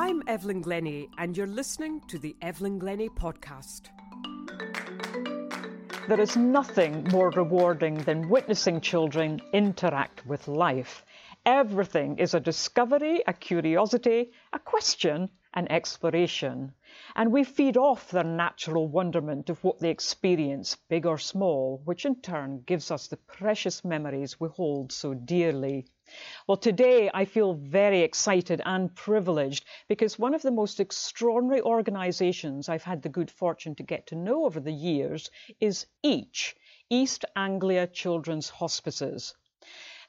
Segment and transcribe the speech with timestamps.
[0.00, 3.88] I'm Evelyn Glennie, and you're listening to the Evelyn Glennie podcast.
[6.06, 11.04] There is nothing more rewarding than witnessing children interact with life.
[11.44, 16.74] Everything is a discovery, a curiosity, a question, an exploration.
[17.16, 22.06] And we feed off their natural wonderment of what they experience, big or small, which
[22.06, 25.86] in turn gives us the precious memories we hold so dearly.
[26.46, 32.68] Well, today I feel very excited and privileged because one of the most extraordinary organisations
[32.68, 36.54] I've had the good fortune to get to know over the years is EACH,
[36.90, 39.34] East Anglia Children's Hospices.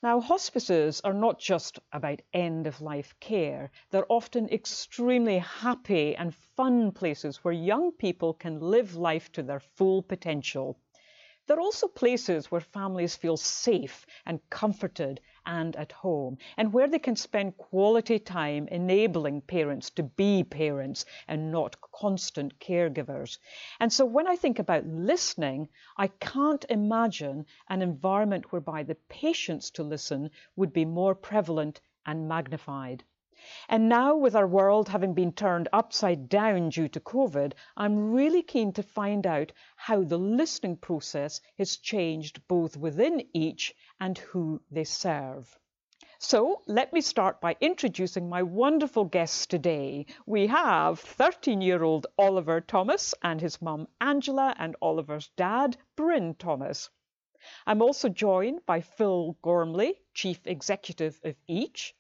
[0.02, 6.34] Now, hospices are not just about end of life care, they're often extremely happy and
[6.34, 10.80] fun places where young people can live life to their full potential.
[11.48, 15.20] They're also places where families feel safe and comforted
[15.52, 21.06] and at home, and where they can spend quality time enabling parents to be parents
[21.28, 23.40] and not constant caregivers.
[23.80, 29.72] And so when I think about listening, I can't imagine an environment whereby the patience
[29.72, 33.04] to listen would be more prevalent and magnified.
[33.70, 38.44] And now, with our world having been turned upside down due to COVID, I'm really
[38.44, 44.62] keen to find out how the listening process has changed both within EACH and who
[44.70, 45.58] they serve.
[46.22, 50.06] So let me start by introducing my wonderful guests today.
[50.26, 56.36] We have 13 year old Oliver Thomas and his mum Angela and Oliver's dad, Bryn
[56.36, 56.90] Thomas.
[57.66, 61.96] I'm also joined by Phil Gormley, Chief Executive of EACH,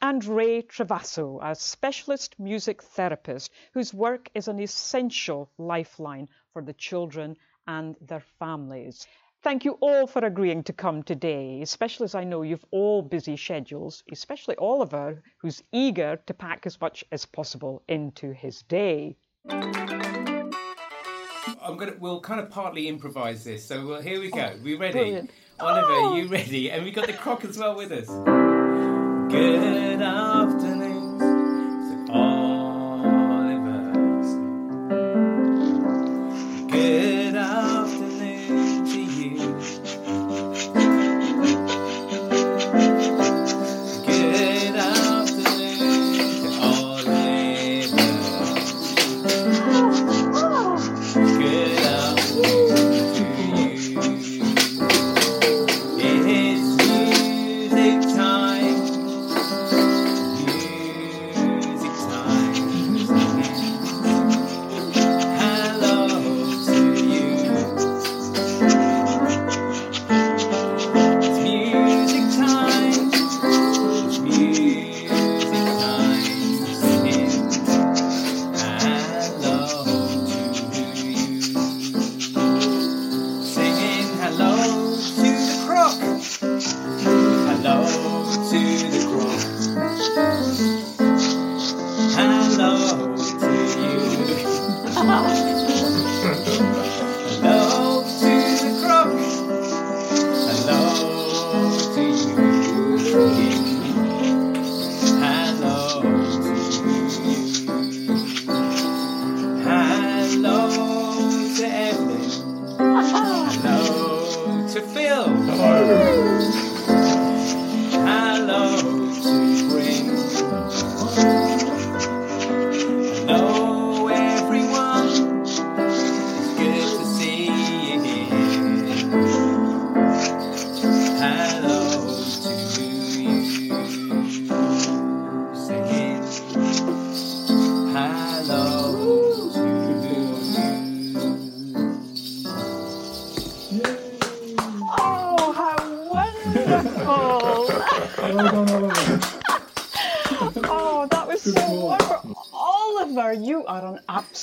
[0.00, 6.72] and Ray Travasso, a specialist music therapist whose work is an essential lifeline for the
[6.72, 9.06] children and their families.
[9.42, 13.36] Thank you all for agreeing to come today, especially as I know you've all busy
[13.36, 19.16] schedules, especially Oliver, who's eager to pack as much as possible into his day.
[19.48, 20.50] I'm
[21.76, 21.94] gonna.
[21.98, 23.64] We'll kind of partly improvise this.
[23.64, 24.54] So well, here we go.
[24.62, 24.92] we ready?
[24.92, 25.30] brilliant.
[25.60, 26.16] Oliver, Oh!
[26.16, 26.70] you ready?
[26.70, 28.65] And we got the croc as well with us.
[29.28, 30.85] Good afternoon,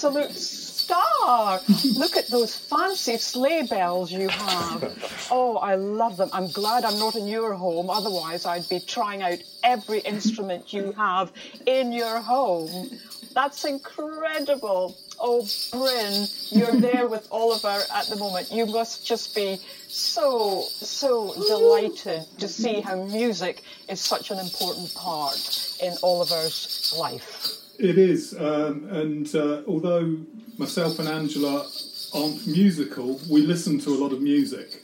[0.04, 1.62] absolute star.
[1.96, 5.28] Look at those fancy sleigh bells you have.
[5.32, 6.30] Oh, I love them.
[6.34, 10.92] I'm glad I'm not in your home, otherwise, I'd be trying out every instrument you
[10.94, 11.32] have
[11.66, 12.90] in your home.
[13.34, 14.98] That's incredible.
[15.22, 18.52] Oh, Bryn, you're there with Oliver at the moment.
[18.52, 24.94] You must just be so, so delighted to see how music is such an important
[24.96, 27.63] part in Oliver's life.
[27.80, 30.18] It is, um, and uh, although
[30.58, 31.68] myself and Angela
[32.14, 34.80] aren't musical, we listen to a lot of music.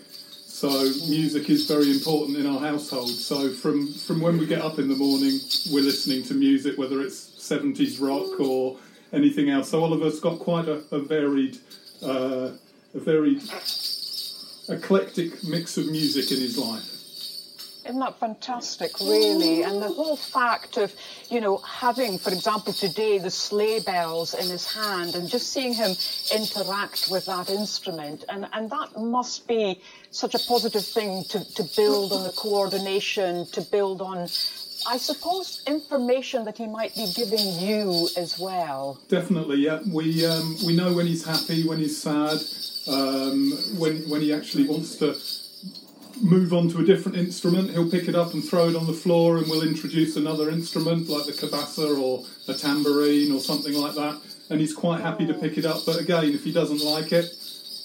[0.47, 0.69] So
[1.07, 3.09] music is very important in our household.
[3.09, 5.39] So from from when we get up in the morning,
[5.71, 8.77] we're listening to music, whether it's seventies rock or
[9.13, 9.69] anything else.
[9.69, 11.57] So Oliver's got quite a, a varied,
[12.03, 12.51] uh,
[12.94, 13.39] a very
[14.68, 16.99] eclectic mix of music in his life.
[17.89, 19.63] Isn't that fantastic, really?
[19.63, 20.94] And the whole fact of,
[21.31, 25.74] you know, having, for example, today the sleigh bells in his hand and just seeing
[25.74, 25.95] him
[26.31, 28.25] interact with that instrument.
[28.30, 29.81] And, and that must be
[30.12, 34.30] such a positive thing to, to build on the coordination, to build on,
[34.88, 39.00] I suppose, information that he might be giving you as well.
[39.09, 39.80] Definitely, yeah.
[39.92, 42.38] We um, we know when he's happy, when he's sad,
[42.88, 45.18] um, when when he actually wants to
[46.21, 47.71] move on to a different instrument.
[47.71, 51.10] He'll pick it up and throw it on the floor, and we'll introduce another instrument
[51.10, 54.19] like the cabasa or a tambourine or something like that.
[54.50, 55.86] And he's quite happy to pick it up.
[55.86, 57.25] But again, if he doesn't like it,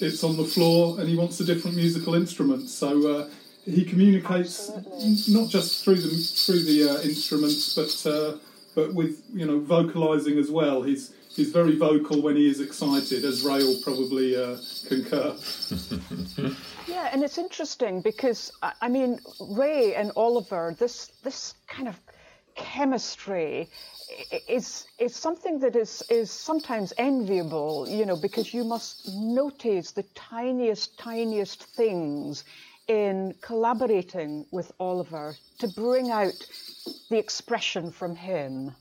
[0.00, 2.68] it's on the floor, and he wants a different musical instrument.
[2.68, 3.20] So.
[3.20, 3.28] Uh,
[3.66, 8.36] he communicates n- not just through the through the uh, instruments, but uh,
[8.74, 10.82] but with you know vocalizing as well.
[10.82, 14.56] He's he's very vocal when he is excited, as Ray will probably uh,
[14.88, 15.36] concur.
[16.86, 21.98] Yeah, and it's interesting because I I mean Ray and Oliver, this this kind of
[22.56, 23.68] chemistry
[24.48, 30.04] is is something that is is sometimes enviable, you know, because you must notice the
[30.14, 32.44] tiniest tiniest things
[32.86, 36.34] in collaborating with Oliver to bring out
[37.08, 38.74] the expression from him.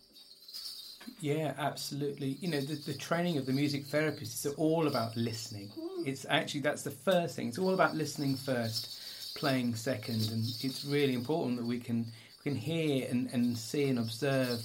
[1.20, 2.38] Yeah, absolutely.
[2.42, 5.72] You know, the, the training of the music therapist is all about listening.
[6.06, 7.48] It's actually that's the first thing.
[7.48, 12.06] It's all about listening first, playing second, and it's really important that we can
[12.44, 14.60] we can hear and, and see and observe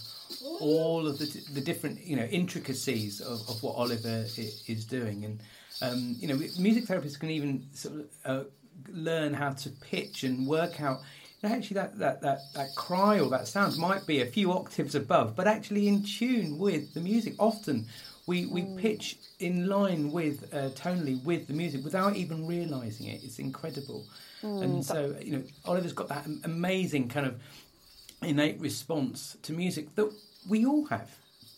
[0.61, 5.25] all of the, the different you know intricacies of, of what Oliver is doing.
[5.25, 5.41] And
[5.81, 8.45] um, you know, music therapists can even sort of uh,
[8.89, 11.01] learn how to pitch and work out.
[11.45, 15.37] Actually, that, that, that, that cry or that sound might be a few octaves above,
[15.37, 17.35] but actually in tune with the music.
[17.39, 17.87] Often
[18.27, 23.23] we, we pitch in line with, uh, tonally with the music without even realising it.
[23.23, 24.05] It's incredible.
[24.43, 27.41] and so, you know, Oliver's got that amazing kind of
[28.23, 30.13] innate response to music that
[30.49, 31.09] we all have.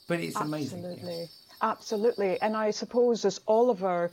[0.09, 0.83] But it's amazing.
[0.83, 0.89] yeah.
[0.91, 1.29] Absolutely.
[1.63, 2.41] Absolutely.
[2.43, 4.11] And I suppose as Oliver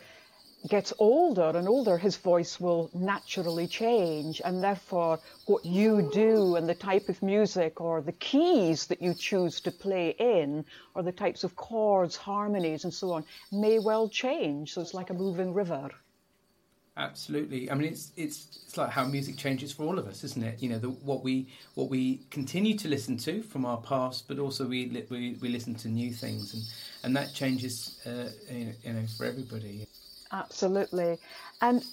[0.69, 4.42] gets older and older, his voice will naturally change.
[4.44, 9.14] And therefore, what you do and the type of music or the keys that you
[9.14, 10.66] choose to play in
[10.96, 14.74] or the types of chords, harmonies, and so on may well change.
[14.74, 15.90] So it's like a moving river.
[16.98, 17.69] Absolutely.
[17.69, 20.64] I mean, it's it's it's like how music changes for all of us, isn't it?
[20.64, 24.40] You know, the, what we what we continue to listen to from our past, but
[24.40, 26.64] also we we, we listen to new things, and
[27.04, 29.88] and that changes, uh, you know, for everybody.
[30.32, 31.18] Absolutely.
[31.62, 31.84] And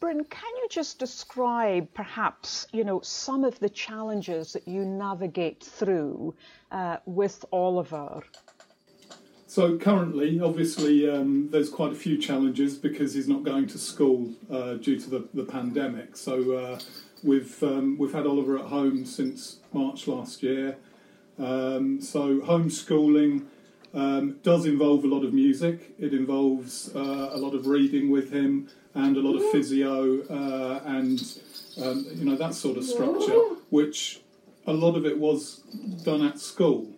[0.00, 5.62] Bryn, can you just describe perhaps, you know, some of the challenges that you navigate
[5.62, 6.34] through
[6.72, 8.22] uh, with Oliver?
[9.46, 14.30] So currently, obviously, um, there's quite a few challenges because he's not going to school
[14.50, 16.16] uh, due to the, the pandemic.
[16.16, 16.78] So uh,
[17.22, 20.78] we've um, we've had Oliver at home since March last year.
[21.38, 23.44] Um, so homeschooling
[23.94, 25.94] um, does involve a lot of music.
[25.98, 30.82] It involves uh, a lot of reading with him and a lot of physio uh,
[30.84, 31.20] and
[31.80, 33.38] um, you know that sort of structure,
[33.70, 34.20] which
[34.66, 35.60] a lot of it was
[36.04, 36.88] done at school.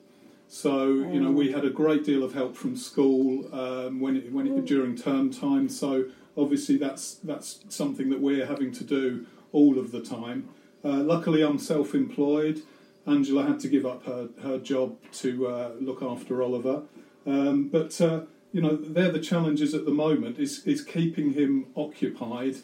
[0.49, 4.33] So you know we had a great deal of help from school um, when it,
[4.33, 5.69] when it, during term time.
[5.69, 10.49] So obviously that's that's something that we're having to do all of the time.
[10.85, 12.63] Uh, luckily, I'm self-employed.
[13.07, 16.83] Angela had to give up her, her job to uh, look after Oliver,
[17.27, 20.39] um, but uh, you know they're the challenges at the moment.
[20.39, 22.57] Is is keeping him occupied,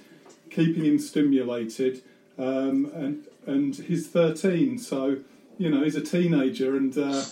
[0.48, 2.02] keeping him stimulated,
[2.38, 5.18] um, and and he's 13, so
[5.58, 7.24] you know he's a teenager, and uh,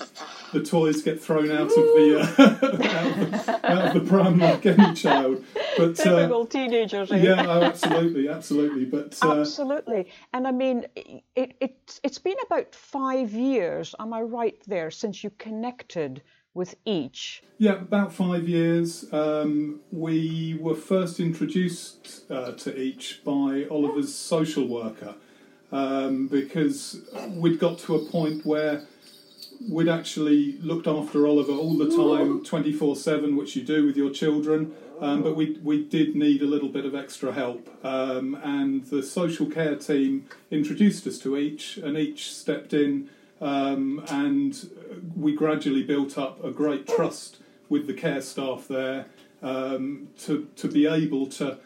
[0.53, 4.39] the toys get thrown out of the uh, out, of the, out of the pram
[4.39, 5.45] like any child.
[5.77, 7.13] But uh, teenagers.
[7.13, 7.17] eh?
[7.19, 8.85] yeah, oh, absolutely, absolutely.
[8.85, 10.11] But uh, Absolutely.
[10.33, 15.23] And I mean, it, it, it's been about five years, am I right there, since
[15.23, 16.23] you connected
[16.55, 17.41] with EACH?
[17.59, 19.05] Yeah, about five years.
[19.13, 25.15] Um, we were first introduced uh, to EACH by Oliver's social worker
[25.71, 28.87] um, because we'd got to a point where
[29.69, 34.11] we'd actually looked after Oliver all the time, 24 7, which you do with your
[34.11, 34.75] children.
[35.01, 37.69] Um, but we, we did need a little bit of extra help.
[37.85, 43.09] Um, and the social care team introduced us to EACH, and EACH stepped in.
[43.41, 44.71] Um, and
[45.17, 47.39] we gradually built up a great trust
[47.69, 49.07] with the care staff there
[49.43, 51.59] um, to, to be able to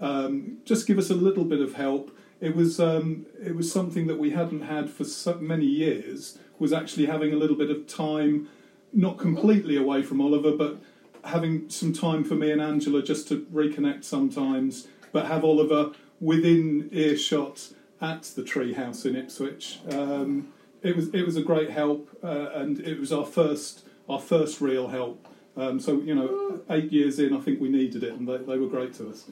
[0.00, 2.16] um, just give us a little bit of help.
[2.40, 6.38] It was um, it was something that we hadn't had for so many years.
[6.60, 8.48] Was actually having a little bit of time
[8.92, 10.78] not completely away from Oliver, but
[11.24, 16.88] having some time for me and Angela just to reconnect sometimes, but have Oliver within
[16.92, 19.80] earshot at the treehouse in Ipswich.
[19.90, 20.52] Um,
[20.82, 24.60] it was it was a great help, uh, and it was our first our first
[24.60, 25.26] real help.
[25.56, 28.58] Um, so you know, eight years in, I think we needed it, and they, they
[28.58, 29.24] were great to us.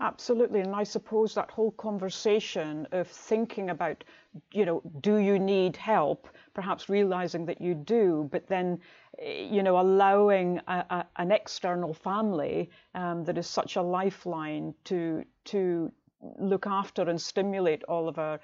[0.00, 4.02] Absolutely, and I suppose that whole conversation of thinking about,
[4.50, 6.26] you know, do you need help?
[6.54, 8.80] Perhaps realizing that you do, but then,
[9.18, 14.74] eh, you know, allowing a, a, an external family um, that is such a lifeline
[14.84, 15.92] to to
[16.38, 18.40] look after and stimulate Oliver,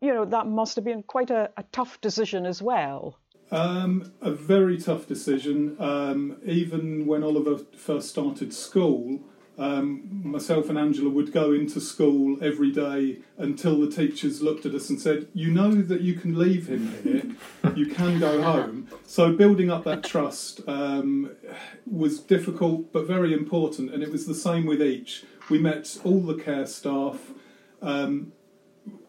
[0.00, 3.18] you know, that must have been quite a, a tough decision as well.
[3.50, 5.76] Um, a very tough decision.
[5.78, 9.20] Um, even when Oliver first started school,
[9.58, 14.74] um, myself and Angela would go into school every day until the teachers looked at
[14.74, 18.88] us and said, You know that you can leave him here, you can go home.
[19.04, 21.32] So, building up that trust um,
[21.90, 25.24] was difficult but very important, and it was the same with EACH.
[25.50, 27.32] We met all the care staff.
[27.82, 28.32] Um,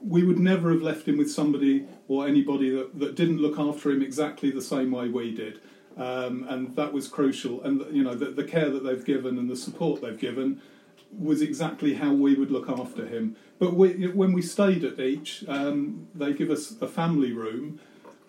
[0.02, 3.92] we would never have left him with somebody or anybody that, that didn't look after
[3.92, 5.60] him exactly the same way we did
[6.00, 7.62] um, and that was crucial.
[7.62, 10.62] And you know, the, the, care that they've given and the support they've given
[11.18, 13.36] was exactly how we would look after him.
[13.60, 17.80] But we, when we stayed at EACH, um, they give us a family room,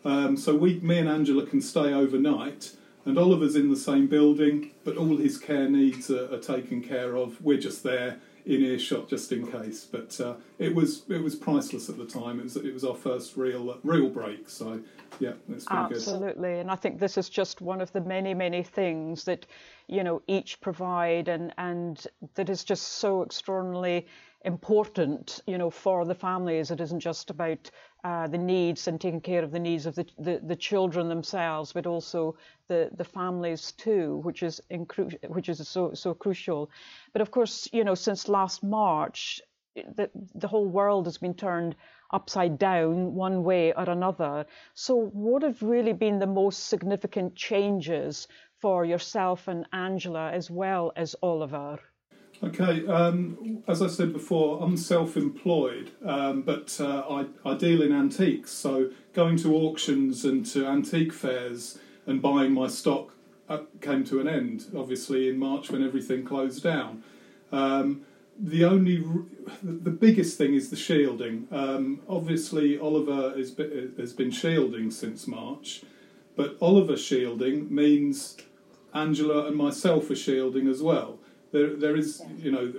[0.04, 2.72] um, so we, me and Angela, can stay overnight.
[3.04, 7.16] And Oliver's in the same building, but all his care needs are, are taken care
[7.16, 7.40] of.
[7.40, 9.86] We're just there in earshot just in case.
[9.90, 12.40] But uh, it was it was priceless at the time.
[12.40, 14.48] It was it was our first real real break.
[14.48, 14.80] So
[15.18, 16.50] yeah, it's been absolutely.
[16.50, 16.60] Good.
[16.60, 19.46] And I think this is just one of the many many things that
[19.86, 22.04] you know EACH provide and and
[22.34, 24.06] that is just so extraordinarily
[24.44, 26.70] important, you know, for the families.
[26.70, 27.70] It isn't just about
[28.04, 31.72] uh, the needs and taking care of the needs of the, the, the, children themselves,
[31.72, 32.34] but also
[32.68, 36.70] the, the families too, which is incru- which is so so crucial.
[37.12, 39.42] But of course, you know, since last March,
[39.74, 41.76] the the whole world has been turned
[42.12, 44.46] upside down one way or another.
[44.74, 48.28] So, what have really been the most significant changes
[48.58, 51.78] for yourself and Angela as well as Oliver?
[52.42, 57.92] Okay, um, as I said before, I'm self-employed, um, but uh, I, I, deal in
[57.92, 58.50] antiques.
[58.50, 63.12] So going to auctions and to antique fairs and buying my stock
[63.50, 64.72] uh, came to an end.
[64.74, 67.04] Obviously, in March when everything closed down.
[67.52, 68.06] Um,
[68.38, 69.04] the only,
[69.62, 71.46] the biggest thing is the shielding.
[71.50, 75.82] Um, obviously, Oliver been, has been shielding since March,
[76.36, 78.38] but Oliver shielding means
[78.94, 81.19] Angela and myself are shielding as well
[81.52, 82.72] there, there is, you know,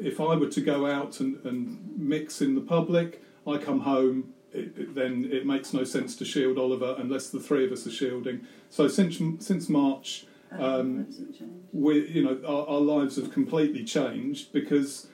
[0.00, 4.34] if I were to go out and, and mix in the public, I come home,
[4.52, 7.86] it, it, then it makes no sense to shield Oliver unless the three of us
[7.86, 8.46] are shielding.
[8.70, 10.26] So since since March,
[10.58, 11.08] um,
[11.72, 15.08] we, you know, our, our lives have completely changed because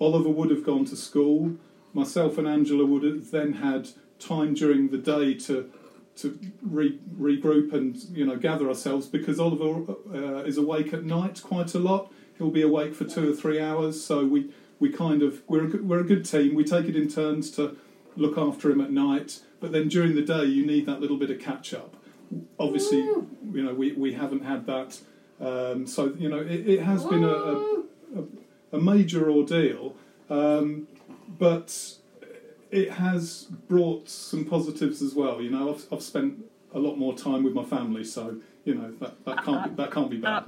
[0.00, 1.56] Oliver would have gone to school.
[1.94, 5.70] Myself and Angela would have then had time during the day to
[6.14, 11.42] to re, regroup and you know gather ourselves because Oliver uh, is awake at night
[11.42, 14.02] quite a lot he'll be awake for two or three hours.
[14.02, 16.54] So we, we kind of we're a good, we're a good team.
[16.54, 17.76] We take it in turns to
[18.16, 21.30] look after him at night, but then during the day you need that little bit
[21.30, 21.96] of catch up.
[22.58, 24.98] Obviously, you know we, we haven't had that.
[25.40, 28.24] Um, so you know it, it has been a, a,
[28.72, 29.96] a major ordeal,
[30.30, 30.88] um,
[31.38, 31.96] but
[32.70, 35.40] it has brought some positives as well.
[35.40, 38.92] You know I've, I've spent a lot more time with my family, so you know
[39.00, 40.44] that, that can't be, that can't be bad.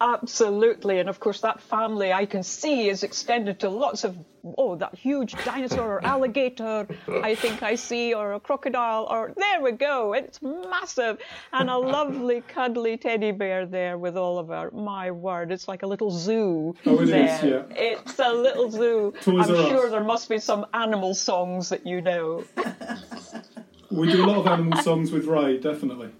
[0.00, 1.00] Absolutely.
[1.00, 4.16] And of course, that family I can see is extended to lots of,
[4.58, 9.62] oh, that huge dinosaur or alligator I think I see, or a crocodile, or there
[9.62, 10.12] we go.
[10.12, 11.18] It's massive.
[11.52, 14.70] And a lovely, cuddly teddy bear there with Oliver.
[14.72, 16.74] My word, it's like a little zoo.
[16.84, 17.24] Oh, it there.
[17.24, 17.62] is, yeah.
[17.70, 19.14] It's a little zoo.
[19.22, 19.92] Toys I'm sure us.
[19.92, 22.44] there must be some animal songs that you know.
[23.90, 26.10] we do a lot of animal songs with Ray, definitely.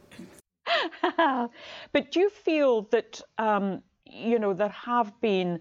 [1.93, 5.61] but do you feel that um, you know there have been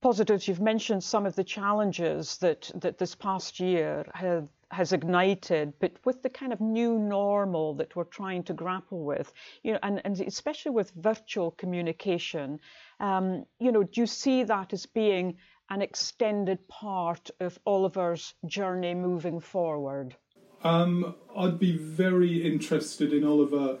[0.00, 0.48] positives?
[0.48, 5.92] You've mentioned some of the challenges that that this past year have has ignited, but
[6.04, 9.32] with the kind of new normal that we're trying to grapple with,
[9.62, 12.58] you know, and, and especially with virtual communication,
[12.98, 15.36] um, you know, do you see that as being
[15.68, 20.16] an extended part of Oliver's journey moving forward?
[20.64, 23.78] Um, I'd be very interested in Oliver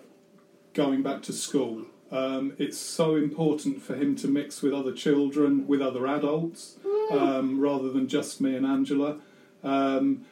[0.74, 1.86] going back to school.
[2.10, 6.76] Um, it's so important for him to mix with other children, with other adults,
[7.10, 9.18] um, rather than just me and Angela.
[9.64, 10.26] Um,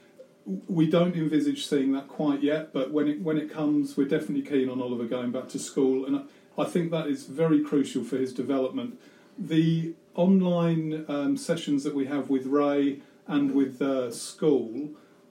[0.69, 4.43] we don't envisage seeing that quite yet, but when it when it comes, we're definitely
[4.43, 6.29] keen on Oliver going back to school, and
[6.59, 8.99] I think that is very crucial for his development.
[9.39, 14.91] The online um, sessions that we have with Ray and with uh, school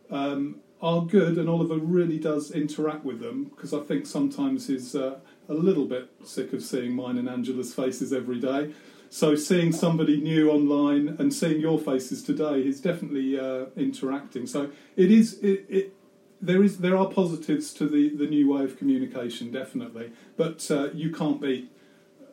[0.09, 4.95] um, are good, and Oliver really does interact with them because I think sometimes he's
[4.95, 8.73] uh, a little bit sick of seeing mine and Angela's faces every day.
[9.09, 14.45] So seeing somebody new online and seeing your faces today, he's definitely uh, interacting.
[14.45, 15.93] So it is it, it
[16.41, 20.11] there is there are positives to the, the new way of communication, definitely.
[20.37, 21.71] But uh, you can't beat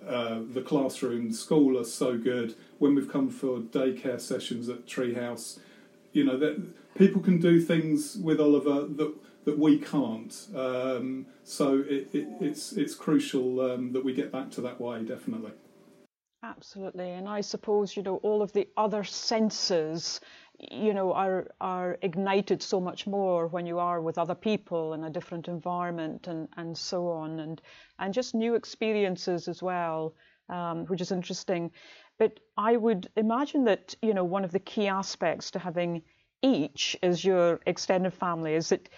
[0.07, 1.33] uh, the classroom.
[1.33, 2.55] School are so good.
[2.79, 5.59] When we've come for daycare sessions at Treehouse,
[6.16, 6.56] you know that
[6.96, 10.35] people can do things with Oliver that that we can't.
[10.54, 15.04] Um, so it, it, it's it's crucial um, that we get back to that way,
[15.04, 15.52] definitely.
[16.42, 20.20] Absolutely, and I suppose you know all of the other senses,
[20.58, 25.04] you know, are are ignited so much more when you are with other people in
[25.04, 27.62] a different environment and and so on, and
[27.99, 30.14] and just new experiences as well,
[30.49, 31.70] um, which is interesting.
[32.18, 36.02] But I would imagine that you know one of the key aspects to having
[36.42, 38.88] EACH as your extended family is that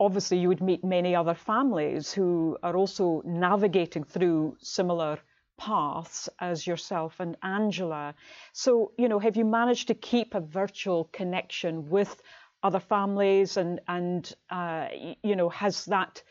[0.00, 5.18] obviously you would meet many other families who are also navigating through similar
[5.58, 8.14] paths as yourself and Angela.
[8.52, 12.20] So, you know, have you managed to keep a virtual connection with
[12.62, 14.88] other families and, and uh,
[15.22, 16.22] you know, has that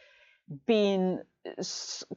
[0.66, 1.22] been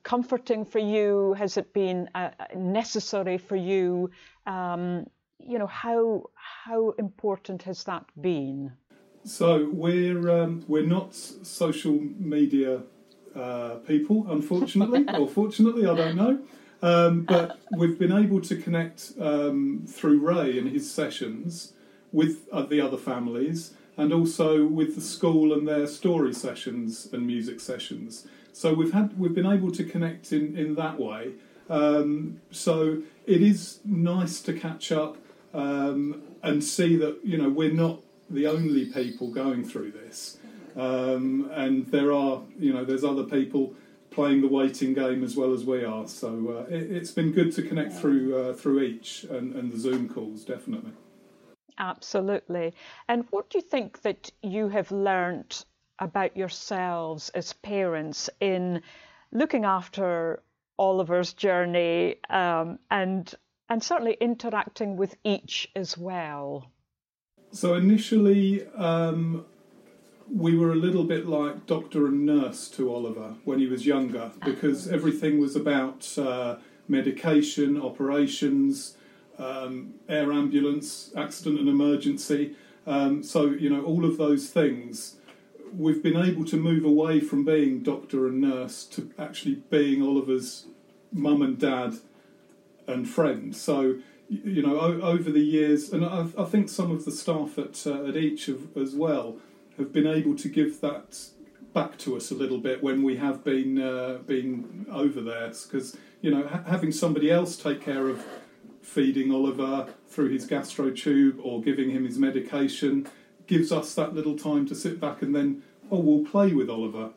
[0.03, 1.35] comforting for you?
[1.35, 4.11] Has it been uh, necessary for you?
[4.47, 5.07] Um,
[5.39, 8.73] you know, how, how important has that been?
[9.25, 12.83] So we're um, we're not social media
[13.35, 16.39] uh, people, unfortunately, or fortunately, I don't know.
[16.83, 21.73] Um, but we've been able to connect um, through Ray and his sessions
[22.13, 27.27] with uh, the other families, and also with the school and their story sessions and
[27.27, 28.27] music sessions.
[28.55, 31.33] So we've had we've been able to connect in in that way.
[31.69, 35.17] Um, so it is nice to catch up
[35.53, 40.39] um, and see that you know we're not the only people going through this.
[40.77, 43.75] Um, and there are, you know, there's other people
[44.11, 46.07] playing the waiting game as well as we are.
[46.07, 49.79] So uh, it, has been good to connect through uh, through EACH and, and the
[49.79, 50.93] Zoom calls, definitely.
[51.79, 52.73] Absolutely.
[53.09, 55.65] And what do you think that you have learnt
[55.99, 58.83] about yourselves as parents in
[59.33, 60.43] looking after
[60.79, 63.33] Oliver's journey um, and
[63.69, 66.71] and certainly interacting with EACH as well?
[67.51, 69.47] So initially, um,
[70.31, 74.33] we were a little bit like doctor and nurse to Oliver when he was younger
[74.45, 76.57] because everything was about uh,
[76.89, 78.97] medication, operations,
[79.39, 82.55] um, air ambulance, accident and emergency.
[82.87, 85.17] Um, so, you know, all of those things.
[85.77, 90.67] We've been able to move away from being doctor and nurse to actually being Oliver's
[91.13, 91.95] mum and dad
[92.87, 93.57] and friend.
[93.57, 93.97] So,
[94.29, 98.05] you know, over the years, and I, I think some of the staff at uh,
[98.07, 99.39] at EACH have, as well
[99.77, 101.27] have been able to give that
[101.73, 105.97] back to us a little bit when we have been uh, been over there, because
[106.21, 108.25] you know, ha- having somebody else take care of
[108.81, 113.09] feeding Oliver through his gastro tube or giving him his medication
[113.47, 117.11] gives us that little time to sit back and then, oh, we'll play with Oliver.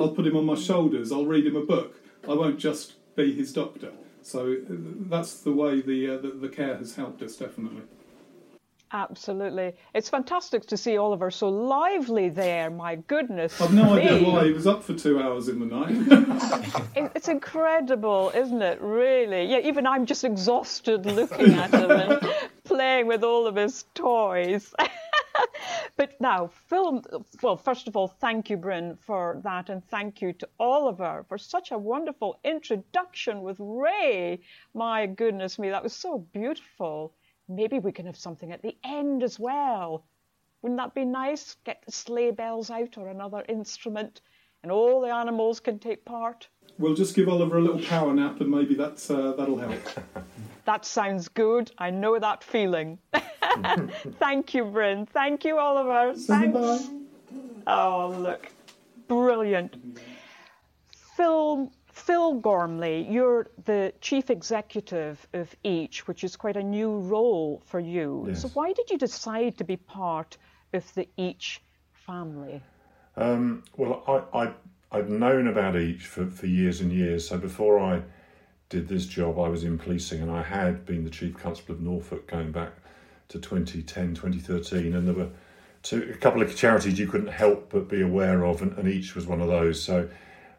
[0.00, 1.10] I'll put him on my shoulders.
[1.10, 1.96] I'll read him a book.
[2.28, 3.92] I won't just be his doctor.
[4.22, 4.74] So uh,
[5.08, 7.82] that's the way the, uh, the, the care has helped us definitely.
[8.90, 9.74] Absolutely.
[9.94, 12.70] It's fantastic to see Oliver so lively there.
[12.70, 13.60] My goodness.
[13.60, 14.02] I've no me.
[14.02, 16.90] idea why he was up for two hours in the night.
[17.14, 18.80] it's incredible, isn't it?
[18.80, 19.44] Really.
[19.44, 24.74] Yeah, even I'm just exhausted looking at him and playing with all of his toys.
[25.96, 27.02] but now, Phil.
[27.42, 31.38] Well, first of all, thank you, Bryn, for that, and thank you to Oliver for
[31.38, 34.40] such a wonderful introduction with Ray.
[34.74, 37.14] My goodness me, that was so beautiful.
[37.48, 40.04] Maybe we can have something at the end as well.
[40.62, 41.56] Wouldn't that be nice?
[41.64, 44.20] Get the sleigh bells out or another instrument,
[44.62, 46.48] and all the animals can take part.
[46.78, 49.80] We'll just give Oliver a little power nap, and maybe that's uh, that'll help.
[50.64, 51.72] that sounds good.
[51.78, 52.98] I know that feeling.
[54.18, 55.06] Thank you, Bryn.
[55.06, 56.14] Thank you, Oliver.
[56.14, 56.88] Thanks.
[57.66, 58.48] Oh, look,
[59.08, 59.76] brilliant.
[61.16, 67.60] Phil, Phil Gormley, you're the chief executive of EACH, which is quite a new role
[67.66, 68.26] for you.
[68.28, 68.42] Yes.
[68.42, 70.38] So, why did you decide to be part
[70.72, 71.58] of the EACH
[71.92, 72.62] family?
[73.16, 74.52] Um, well, I, I
[74.90, 77.28] I've known about EACH for, for years and years.
[77.28, 78.02] So before I
[78.68, 81.80] did this job, I was in policing, and I had been the chief constable of
[81.80, 82.72] Norfolk going back
[83.28, 85.30] to 2010, 2013, and there were
[85.80, 89.14] to a couple of charities you couldn't help but be aware of, and, and EACH
[89.14, 89.82] was one of those.
[89.82, 90.08] So,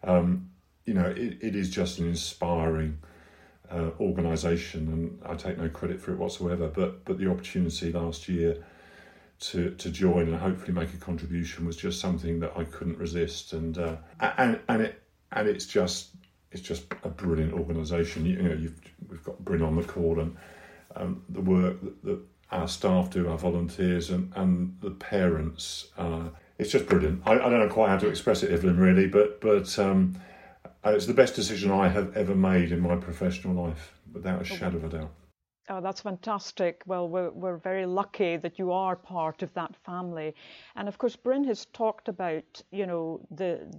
[0.03, 0.49] um,
[0.85, 2.99] you know, it, it is just an inspiring
[3.69, 6.67] uh, organisation, and I take no credit for it whatsoever.
[6.67, 8.63] But but the opportunity last year
[9.39, 13.53] to to join and hopefully make a contribution was just something that I couldn't resist,
[13.53, 16.09] and uh, and and it and it's just
[16.51, 18.25] it's just a brilliant organisation.
[18.25, 18.71] You, know,
[19.07, 20.35] we've got Bryn on the call, and
[20.95, 22.19] um, the work that, that,
[22.51, 25.87] our staff do, our volunteers, and and the parents.
[25.97, 27.21] Uh, it's just brilliant.
[27.25, 30.19] I, I, don't know quite how to express it, Evelyn, really, but but um,
[30.83, 34.77] it's the best decision I have ever made in my professional life, without a shadow
[34.77, 35.11] of a doubt.
[35.71, 36.81] Oh, that's fantastic.
[36.87, 40.33] Well, we're, we're very lucky that you are part of that family.
[40.75, 43.71] And of course, Bryn has talked about, you know, the,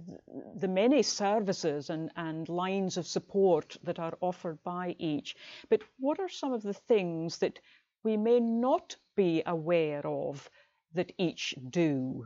[0.55, 5.35] the many services and, and lines of support that are offered by EACH.
[5.69, 7.59] But what are some of the things that
[8.03, 10.49] we may not be aware of
[10.93, 12.25] that EACH do?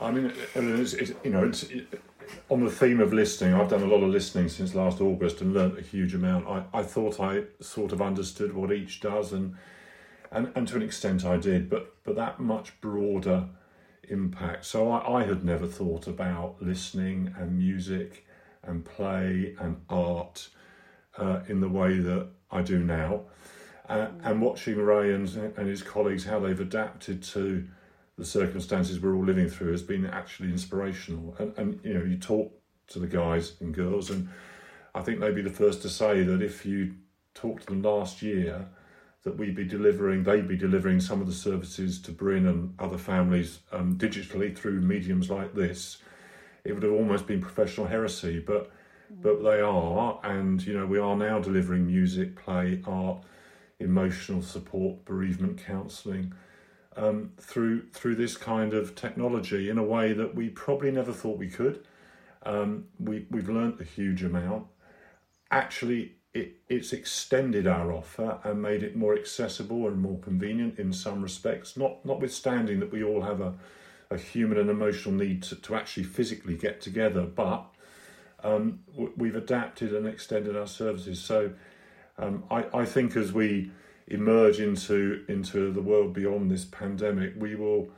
[0.00, 2.00] I mean, it's, it's, you know, it's, it,
[2.48, 5.52] on the theme of listening, I've done a lot of listening since last August and
[5.52, 6.46] learnt a huge amount.
[6.46, 9.56] I, I thought I sort of understood what EACH does, and,
[10.30, 13.48] and and to an extent I did, but but that much broader
[14.08, 14.66] impact.
[14.66, 18.26] So I, I had never thought about listening and music
[18.62, 20.48] and play and art
[21.16, 23.22] uh, in the way that I do now,
[23.88, 27.66] uh, and watching Ray and, and his colleagues how they've adapted to
[28.18, 31.36] the circumstances we're all living through has been actually inspirational.
[31.38, 32.52] And, and you know, you talk
[32.88, 34.28] to the guys and girls, and
[34.94, 36.96] I think they'd be the first to say that if you
[37.34, 38.66] talked to them last year,
[39.22, 42.98] that we'd be delivering, they'd be delivering some of the services to Bryn and other
[42.98, 45.98] families um, digitally through mediums like this.
[46.64, 48.70] It would have almost been professional heresy, but
[49.22, 53.22] but they are, and you know, we are now delivering music, play, art,
[53.80, 56.34] emotional support, bereavement counselling
[56.98, 61.38] um, through through this kind of technology in a way that we probably never thought
[61.38, 61.86] we could.
[62.42, 64.66] Um, we we've learnt a huge amount.
[65.50, 70.92] Actually, it, it's extended our offer and made it more accessible and more convenient in
[70.92, 71.76] some respects.
[71.76, 73.54] Not notwithstanding that we all have a,
[74.10, 77.64] a human and emotional need to, to actually physically get together, but
[78.44, 78.80] um,
[79.16, 81.20] we've adapted and extended our services.
[81.20, 81.52] So
[82.18, 83.70] um, I, I think as we
[84.10, 87.90] emerge into into the world beyond this pandemic, we will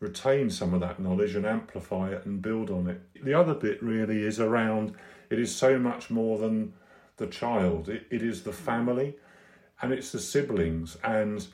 [0.00, 3.00] retain some of that knowledge and amplify it and build on it.
[3.24, 4.94] The other bit really is around
[5.30, 6.74] it is so much more than
[7.16, 7.88] the child.
[7.88, 9.16] It, it is the family
[9.82, 11.46] and it's the siblings and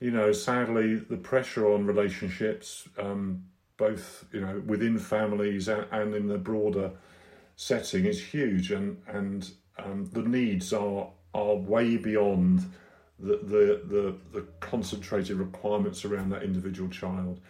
[0.00, 3.44] you know sadly the pressure on relationships um,
[3.76, 6.90] both you know within families and, and in the broader
[7.56, 12.64] setting is huge and and um, the needs are are way beyond
[13.22, 17.40] the, the, the, the concentrated requirements around that individual child.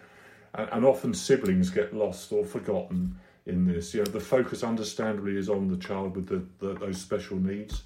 [0.54, 3.94] And, and often siblings get lost or forgotten in this.
[3.94, 7.82] You know, the focus understandably is on the child with the, the, those special needs.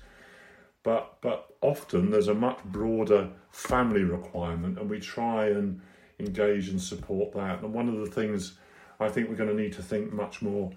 [0.83, 5.81] But, but often there's a much broader family requirement, and we try and
[6.19, 7.63] engage and support that.
[7.63, 8.55] And one of the things
[9.01, 10.73] I think we're going to need to think much more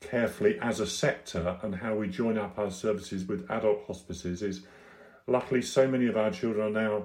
[0.00, 4.62] carefully as a sector and how we join up our services with adult hospices is
[5.26, 7.04] luckily, so many of our children are now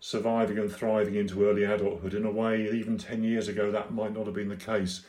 [0.00, 4.14] surviving and thriving into early adulthood in a way even 10 years ago that might
[4.14, 5.04] not have been the case.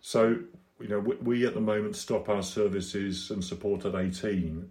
[0.00, 0.38] So,
[0.80, 4.70] you know, we, we at the moment stop our services and support at 18.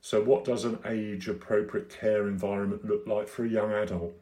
[0.00, 4.12] So, what does an age appropriate care environment look like for a young adult?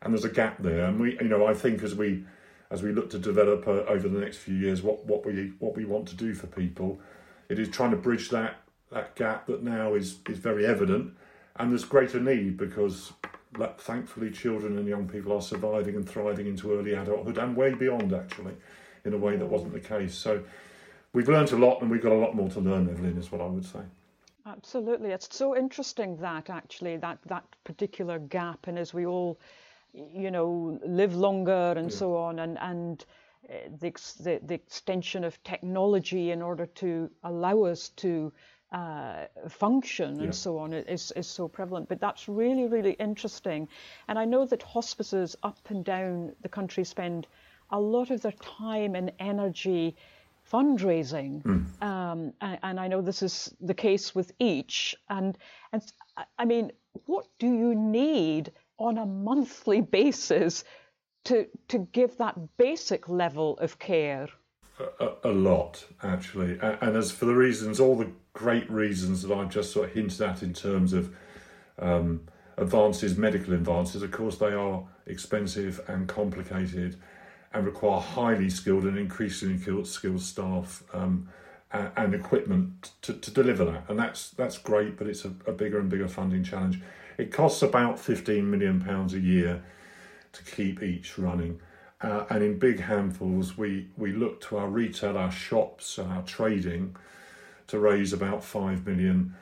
[0.00, 0.84] And there's a gap there.
[0.84, 2.24] And we, you know, I think as we
[2.70, 5.76] as we look to develop uh, over the next few years what, what we what
[5.76, 7.00] we want to do for people,
[7.48, 8.56] it is trying to bridge that
[8.92, 11.12] that gap that now is is very evident
[11.58, 13.12] and there's greater need because
[13.78, 18.12] thankfully children and young people are surviving and thriving into early adulthood and way beyond
[18.12, 18.54] actually
[19.04, 20.14] in a way that wasn't the case.
[20.14, 20.42] So
[21.12, 23.40] we've learned a lot and we've got a lot more to learn evelyn is what
[23.40, 23.80] i would say.
[24.46, 25.10] Absolutely.
[25.10, 29.40] It's so interesting that actually that that particular gap and as we all
[29.92, 31.96] you know live longer and yeah.
[31.96, 33.06] so on and and
[33.48, 33.90] eh, the,
[34.20, 38.32] the, the extension of technology in order to allow us to
[38.72, 41.88] uh, function and so on is, is so prevalent.
[41.88, 43.68] But that's really, really interesting.
[44.08, 47.26] And I know that hospices up and down the country spend
[47.70, 49.96] a lot of their time and energy
[50.50, 51.42] fundraising.
[51.42, 51.82] Mm.
[51.82, 54.94] Um, and, and, I know this is the case with EACH.
[55.08, 55.36] And,
[55.72, 55.82] and
[56.38, 56.72] I mean,
[57.06, 60.64] what do you need on a monthly basis
[61.24, 64.28] to, to give that basic level of care?
[65.00, 66.58] A, a, lot, actually.
[66.60, 69.94] And, and as for the reasons, all the great reasons that I've just sort of
[69.94, 71.14] hinted at in terms of
[71.78, 72.22] um,
[72.56, 74.02] advances, medical advances.
[74.02, 76.96] Of course, they are expensive and complicated,
[77.52, 81.28] and require highly skilled and increasingly skilled staff um,
[81.72, 83.84] and, equipment to, to, deliver that.
[83.88, 86.80] And that's that's great, but it's a, a, bigger and bigger funding challenge.
[87.18, 89.62] It costs about fifteen million pounds a year
[90.32, 91.60] to keep EACH running.
[92.06, 96.94] Uh, and in big handfuls, we, we look to our retail, our shops, our trading
[97.66, 99.34] to raise about 5 million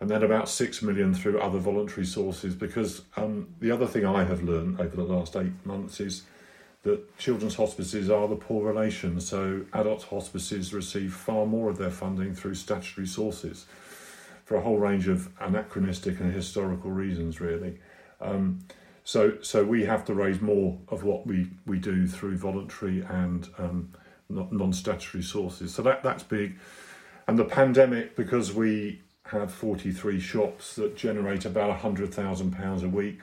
[0.00, 2.54] and then about 6 million through other voluntary sources.
[2.54, 6.22] Because um, the other thing I have learned over the last eight months is
[6.84, 11.90] that children's hospices are the poor relation, so adult hospices receive far more of their
[11.90, 13.66] funding through statutory sources
[14.46, 17.78] for a whole range of anachronistic and historical reasons, really.
[18.22, 18.60] Um,
[19.06, 23.48] so, so we have to raise more of what we, we do through voluntary and
[23.56, 23.92] um,
[24.28, 25.72] non-statutory sources.
[25.72, 26.58] So that that's big.
[27.28, 32.88] And the pandemic, because we have 43 shops that generate about hundred thousand pounds a
[32.88, 33.20] week.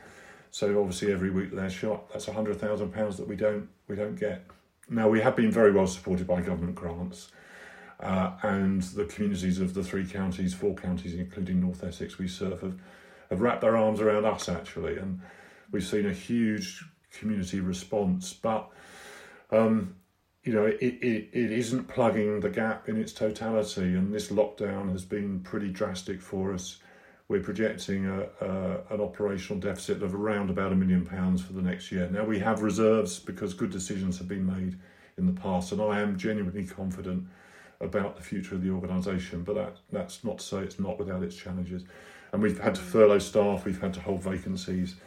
[0.51, 4.45] So obviously every week their shop, that's thousand pounds that we don't we don't get.
[4.89, 7.29] Now we have been very well supported by government grants.
[7.99, 12.61] Uh, and the communities of the three counties, four counties, including North Essex, we serve,
[12.61, 12.79] have,
[13.29, 15.19] have wrapped their arms around us actually, and
[15.73, 18.69] We've seen a huge community response, but
[19.51, 19.95] um,
[20.43, 24.91] you know, it, it, it isn't plugging the gap in its totality, and this lockdown
[24.91, 26.77] has been pretty drastic for us.
[27.27, 31.61] We're projecting a, a, an operational deficit of around about a million pounds for the
[31.61, 32.07] next year.
[32.09, 34.77] Now, we have reserves because good decisions have been made
[35.17, 37.25] in the past, and I am genuinely confident
[37.79, 41.23] about the future of the organisation, but that, that's not to say it's not without
[41.23, 41.83] its challenges.
[42.31, 44.97] And we've had to furlough staff, we've had to hold vacancies,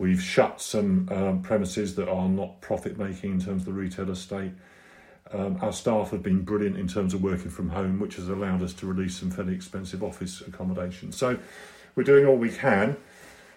[0.00, 4.10] We've shut some um, premises that are not profit making in terms of the retail
[4.10, 4.52] estate.
[5.30, 8.62] Um, our staff have been brilliant in terms of working from home, which has allowed
[8.62, 11.12] us to release some fairly expensive office accommodation.
[11.12, 11.38] So
[11.94, 12.96] we're doing all we can,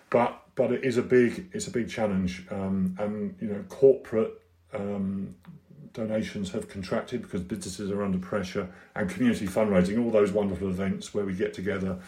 [0.09, 2.45] but but it is a big it's a big challenge.
[2.51, 4.33] Um, and you know, corporate
[4.73, 5.35] um,
[5.93, 11.13] donations have contracted because businesses are under pressure, and community fundraising, all those wonderful events
[11.13, 11.99] where we get together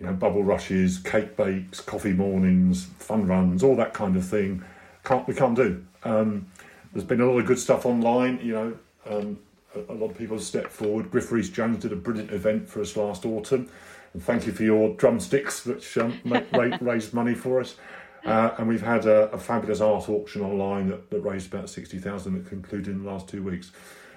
[0.00, 4.62] you know, bubble rushes, cake bakes, coffee mornings, fun runs, all that kind of thing.
[5.04, 5.84] Can't we can't do.
[6.04, 6.46] Um,
[6.92, 8.40] there's been a lot of good stuff online.
[8.42, 8.78] You know,
[9.08, 9.38] um,
[9.74, 11.10] a, a, lot of people have stepped forward.
[11.10, 13.70] Griff Rhys Jones did a brilliant event for us last autumn,
[14.12, 16.20] and thank you for your drumsticks, which um,
[16.80, 17.76] raised money for us.
[18.24, 21.98] Uh, and we've had a, a, fabulous art auction online that, that raised about sixty
[21.98, 23.70] thousand that concluded in the last two weeks.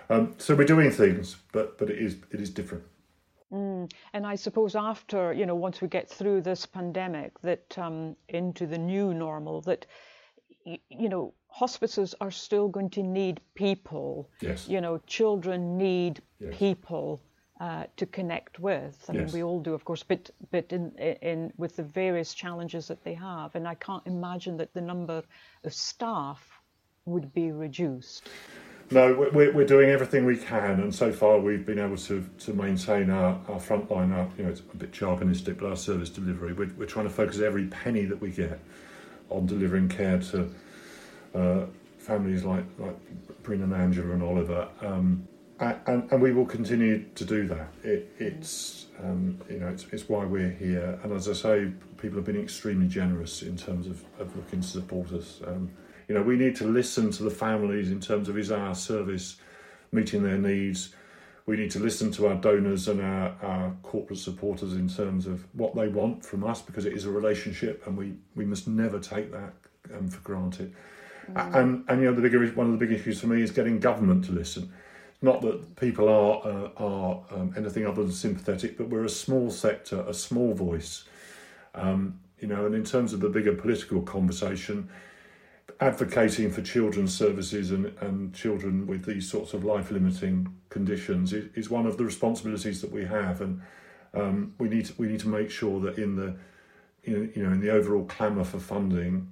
[0.09, 2.83] Um, so we're doing things, but but it is it is different.
[3.51, 3.91] Mm.
[4.13, 8.67] And I suppose after, you know, once we get through this pandemic, that um, into
[8.67, 9.85] the new normal, that,
[10.65, 14.29] you know, hospices are still going to need people.
[14.41, 14.67] Yes.
[14.67, 16.53] You know, children need yes.
[16.57, 17.21] people
[17.59, 19.03] uh, to connect with.
[19.09, 19.33] I yes.
[19.33, 23.03] mean, we all do, of course, but but in in with the various challenges that
[23.03, 25.23] they have, and I can't imagine that the number
[25.63, 26.61] of staff
[27.05, 28.29] would be reduced.
[28.91, 32.53] No, we're, we're doing everything we can, and so far we've been able to, to
[32.53, 36.09] maintain our, our front line, our, you know, it's a bit jargonistic, but our service
[36.09, 36.53] delivery.
[36.53, 38.59] We're, we're trying to focus every penny that we get
[39.29, 40.49] on delivering care to
[41.35, 41.65] uh,
[41.99, 42.95] families like, like
[43.43, 44.67] Bryn and Angela and Oliver.
[44.81, 45.27] Um,
[45.59, 47.67] and, and we will continue to do that.
[47.83, 50.97] It, it's um, you know it's, it's why we're here.
[51.03, 54.67] And as I say, people have been extremely generous in terms of, of looking to
[54.67, 55.41] support us.
[55.45, 55.69] Um,
[56.09, 59.37] you know, we need to listen to the families in terms of is our service
[59.91, 60.95] meeting their needs.
[61.45, 65.45] We need to listen to our donors and our, our corporate supporters in terms of
[65.53, 68.99] what they want from us because it is a relationship and we, we must never
[68.99, 69.53] take that
[69.95, 70.73] um, for granted.
[71.31, 71.55] Mm.
[71.55, 73.79] And, and, you know, the bigger, one of the big issues for me is getting
[73.79, 74.73] government to listen.
[75.21, 79.51] Not that people are, uh, are um, anything other than sympathetic, but we're a small
[79.51, 81.03] sector, a small voice.
[81.75, 84.89] Um, you know, and in terms of the bigger political conversation,
[85.81, 91.49] advocating for children's services and, and children with these sorts of life limiting conditions is,
[91.55, 93.61] is one of the responsibilities that we have and
[94.13, 96.35] um, we need to, we need to make sure that in the
[97.03, 99.31] in, you know in the overall clamour for funding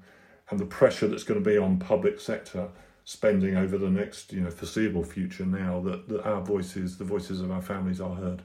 [0.49, 2.69] and the pressure that's going to be on public sector
[3.03, 7.41] spending over the next you know foreseeable future now that, that our voices the voices
[7.41, 8.41] of our families are heard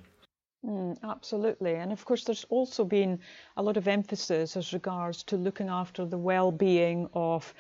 [0.64, 1.74] Mm, absolutely.
[1.74, 3.18] And of course, there's also been
[3.56, 7.52] a lot of emphasis as regards to looking after the well being of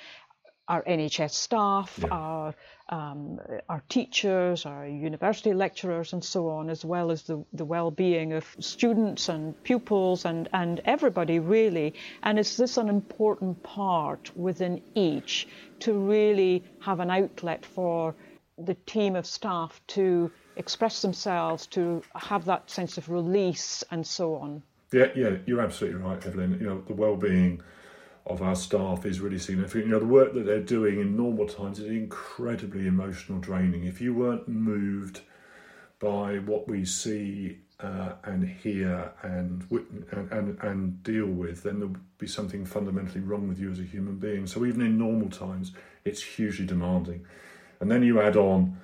[0.72, 2.08] our NHS staff, yeah.
[2.10, 2.54] our
[2.88, 8.32] um, our teachers, our university lecturers, and so on, as well as the, the well-being
[8.32, 11.94] of students and pupils and, and everybody really.
[12.22, 15.46] And is this an important part within EACH
[15.80, 18.14] to really have an outlet for
[18.58, 24.36] the team of staff to express themselves, to have that sense of release, and so
[24.36, 24.62] on?
[24.92, 26.58] Yeah, yeah, you're absolutely right, Evelyn.
[26.60, 27.62] You know, the well-being
[28.26, 29.86] of our staff is really significant.
[29.86, 33.84] You know, the work that they're doing in normal times is incredibly emotional draining.
[33.84, 35.20] If you weren't moved
[35.98, 41.88] by what we see uh, and hear and, and, and and deal with, then there
[41.88, 44.46] would be something fundamentally wrong with you as a human being.
[44.46, 45.72] So even in normal times,
[46.04, 47.26] it's hugely demanding.
[47.80, 48.78] And then you add on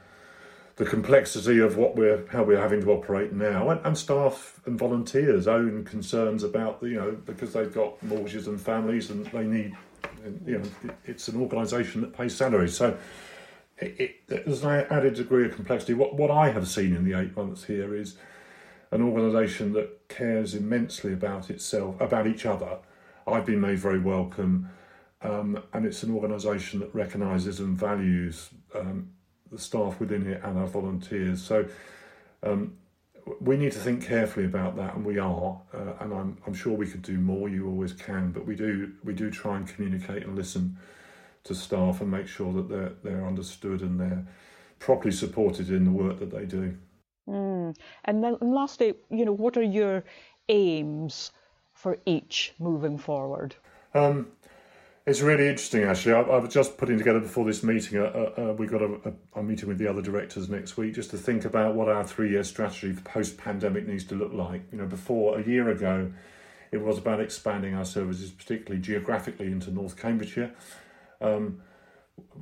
[0.78, 4.78] the complexity of what we're how we're having to operate now, and, and staff and
[4.78, 9.44] volunteers' own concerns about the you know because they've got mortgages and families and they
[9.44, 9.76] need
[10.46, 12.96] you know it's an organisation that pays salaries, so.
[13.80, 15.94] It, it, there's an added degree of complexity.
[15.94, 18.16] What what I have seen in the eight months here is
[18.90, 22.78] an organisation that cares immensely about itself, about each other.
[23.24, 24.70] I've been made very welcome,
[25.22, 29.10] um, and it's an organisation that recognises and values um,
[29.50, 31.42] the staff within it and our volunteers.
[31.42, 31.66] So
[32.42, 32.76] um,
[33.40, 35.60] we need to think carefully about that, and we are.
[35.72, 37.48] Uh, and I'm, I'm sure we could do more.
[37.48, 40.76] You always can, but we do we do try and communicate and listen
[41.44, 44.26] to staff and make sure that they're they're understood and they're
[44.78, 46.76] properly supported in the work that they do.
[47.28, 47.76] Mm.
[48.04, 50.04] And then and lastly, you know, what are your
[50.48, 51.32] aims
[51.72, 53.54] for EACH moving forward?
[53.94, 54.28] Um,
[55.08, 56.12] it's really interesting, actually.
[56.12, 57.98] I, I, was just putting together before this meeting.
[57.98, 58.04] Uh,
[58.36, 61.10] uh, uh we've got a, a, a, meeting with the other directors next week just
[61.10, 64.62] to think about what our three-year strategy for post-pandemic needs to look like.
[64.70, 66.12] You know, before a year ago,
[66.72, 70.52] it was about expanding our services, particularly geographically, into North Cambridgeshire.
[71.22, 71.62] Um,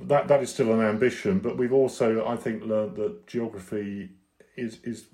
[0.01, 4.09] that that is still an ambition, but we've also, I think, learned that geography
[4.57, 5.05] is is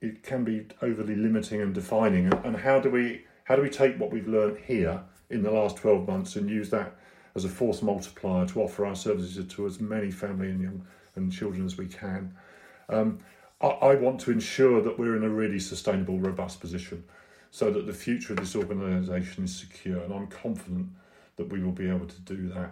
[0.00, 2.32] it can be overly limiting and defining.
[2.44, 5.76] And how do we how do we take what we've learned here in the last
[5.76, 6.96] 12 months and use that
[7.34, 11.32] as a force multiplier to offer our services to as many family and young and
[11.32, 12.34] children as we can.
[12.88, 13.18] Um,
[13.60, 17.04] I, I, want to ensure that we're in a really sustainable, robust position
[17.50, 20.88] so that the future of this organisation is secure, and I'm confident
[21.36, 22.70] that we will be able to do that.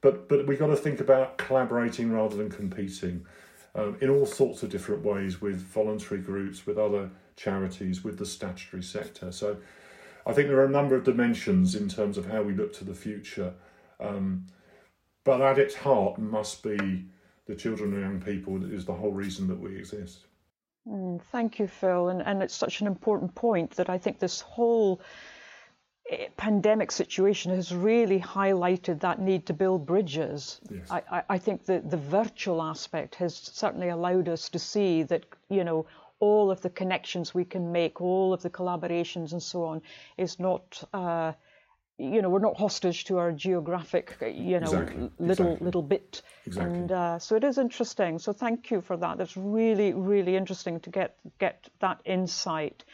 [0.00, 3.24] But but we've got to think about collaborating rather than competing
[3.74, 8.26] um, in all sorts of different ways with voluntary groups, with other charities, with the
[8.26, 9.32] statutory sector.
[9.32, 9.56] So
[10.26, 12.84] I think there are a number of dimensions in terms of how we look to
[12.84, 13.54] the future.
[14.02, 14.46] Um,
[15.24, 17.06] but at its heart must be
[17.46, 20.26] the children and young people that is the whole reason that we exist.
[20.88, 22.08] Mm, thank you, Phil.
[22.08, 25.00] And, and it's such an important point that I think this whole
[26.10, 30.60] eh, pandemic situation has really highlighted that need to build bridges.
[30.70, 30.90] Yes.
[30.90, 35.24] I, I, I think that the virtual aspect has certainly allowed us to see that,
[35.48, 35.86] you know,
[36.18, 39.82] all of the connections we can make, all of the collaborations and so on,
[40.16, 40.82] is not.
[40.92, 41.32] Uh,
[42.02, 45.10] you know, we're not hostage to our geographic, you know, exactly.
[45.18, 45.64] little exactly.
[45.64, 46.22] little bit.
[46.46, 46.78] Exactly.
[46.78, 48.18] And uh, so it is interesting.
[48.18, 49.18] So thank you for that.
[49.18, 52.84] That's really really interesting to get get that insight.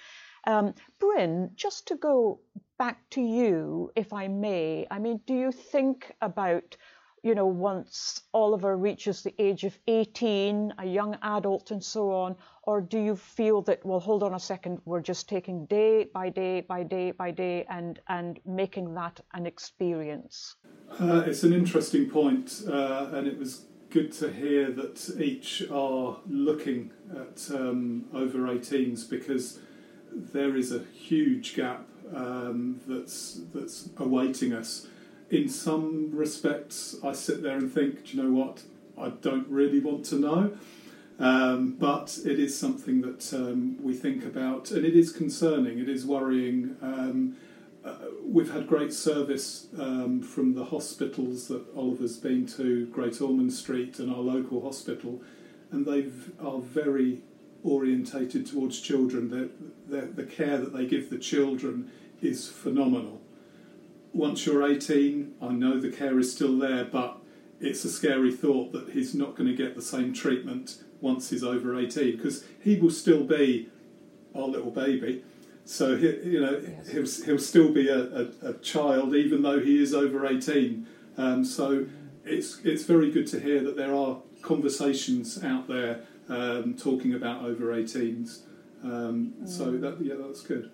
[0.46, 2.40] Um, Bryn, just to go
[2.78, 4.86] back to you, if I may.
[4.90, 6.76] I mean, do you think about
[7.22, 12.36] you know, once Oliver reaches the age of 18, a young adult, and so on?
[12.62, 16.28] Or do you feel that, well, hold on a second, we're just taking day by
[16.28, 20.56] day by day by day and, and making that an experience?
[21.00, 26.20] Uh, it's an interesting point, uh, and it was good to hear that EACH are
[26.28, 29.60] looking at um, over 18s because
[30.12, 34.86] there is a huge gap um, that's, that's awaiting us
[35.30, 38.62] in some respects, I sit there and think, do you know what?
[38.96, 40.52] I don't really want to know.
[41.18, 45.88] Um, but it is something that um, we think about, and it is concerning, it
[45.88, 46.76] is worrying.
[46.80, 47.36] Um,
[47.84, 53.52] uh, we've had great service um, from the hospitals that Oliver's been to, Great Ormond
[53.52, 55.20] Street and our local hospital,
[55.72, 56.06] and they
[56.40, 57.20] are very
[57.64, 59.50] orientated towards children.
[59.88, 61.90] The, care that they give the children
[62.22, 63.20] is phenomenal
[64.18, 67.18] once you're 18, I know the care is still there, but
[67.60, 71.44] it's a scary thought that he's not going to get the same treatment once he's
[71.44, 73.68] over 18 because he will still be
[74.34, 75.24] our little baby.
[75.64, 76.88] So he, you know yes.
[76.88, 80.86] he'll he'll still be a, a, a, child even though he is over 18.
[81.16, 81.86] Um, so
[82.24, 87.44] it's it's very good to hear that there are conversations out there um, talking about
[87.44, 88.40] over 18s.
[88.82, 89.48] Um, mm.
[89.48, 90.70] So that yeah, that's good.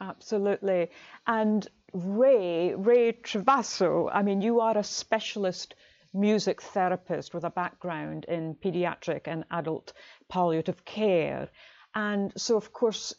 [0.00, 0.88] Absolutely,
[1.26, 5.74] and Ray, Ray Travasso, I mean, you are a specialist
[6.12, 9.92] music therapist with a background in pediatric and adult
[10.28, 11.48] palliative care.
[11.94, 13.14] And so, of course,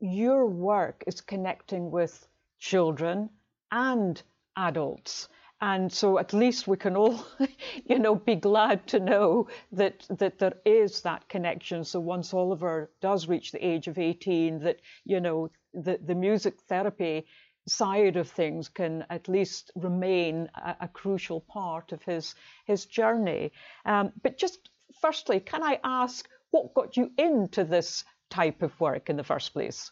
[0.00, 2.26] your work is connecting with
[2.58, 3.30] children
[3.70, 4.22] and
[4.56, 5.28] adults.
[5.60, 7.24] And so at least we can all,
[7.86, 11.84] you know, be glad to know that that there is that connection.
[11.84, 16.60] So once Oliver does reach the age of 18, that, you know, the, the music
[16.68, 17.26] therapy
[17.66, 22.34] side of things can at least remain a, a crucial part of his
[22.64, 23.52] his journey.
[23.84, 29.10] Um, but just firstly, can I ask what got you into this type of work
[29.10, 29.90] in the first place?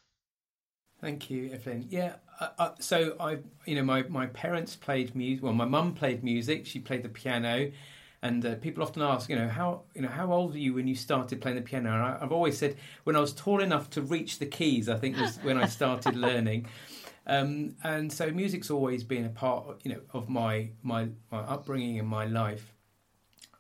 [1.01, 1.87] Thank you, Evelyn.
[1.89, 5.43] Yeah, uh, uh, so I, you know, my, my parents played music.
[5.43, 6.67] Well, my mum played music.
[6.67, 7.71] She played the piano,
[8.21, 10.87] and uh, people often ask, you know, how you know how old were you when
[10.87, 11.91] you started playing the piano?
[11.91, 14.91] And I, have always said when I was tall enough to reach the keys.
[14.91, 16.67] I think was when I started learning.
[17.31, 21.99] Um, and so music's always been a part, you know, of my my, my upbringing
[22.01, 22.75] and my life.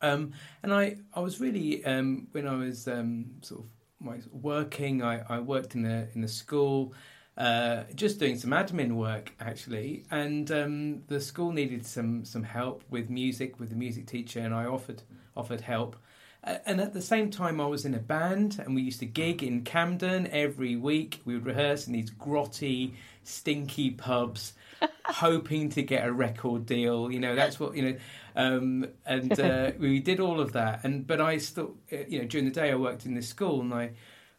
[0.02, 3.66] Um, and I, I was really um, when I was um, sort of
[4.00, 6.94] my working, I, I worked in the in the school.
[7.36, 12.82] Uh, just doing some admin work actually, and um, the school needed some some help
[12.90, 15.02] with music with the music teacher, and I offered
[15.36, 15.96] offered help.
[16.42, 19.42] And at the same time, I was in a band, and we used to gig
[19.42, 21.20] in Camden every week.
[21.26, 24.54] We would rehearse in these grotty, stinky pubs,
[25.04, 27.12] hoping to get a record deal.
[27.12, 27.96] You know, that's what you know.
[28.36, 30.80] Um, and uh, we did all of that.
[30.82, 33.60] And but I still, uh, you know, during the day I worked in this school,
[33.60, 33.90] and I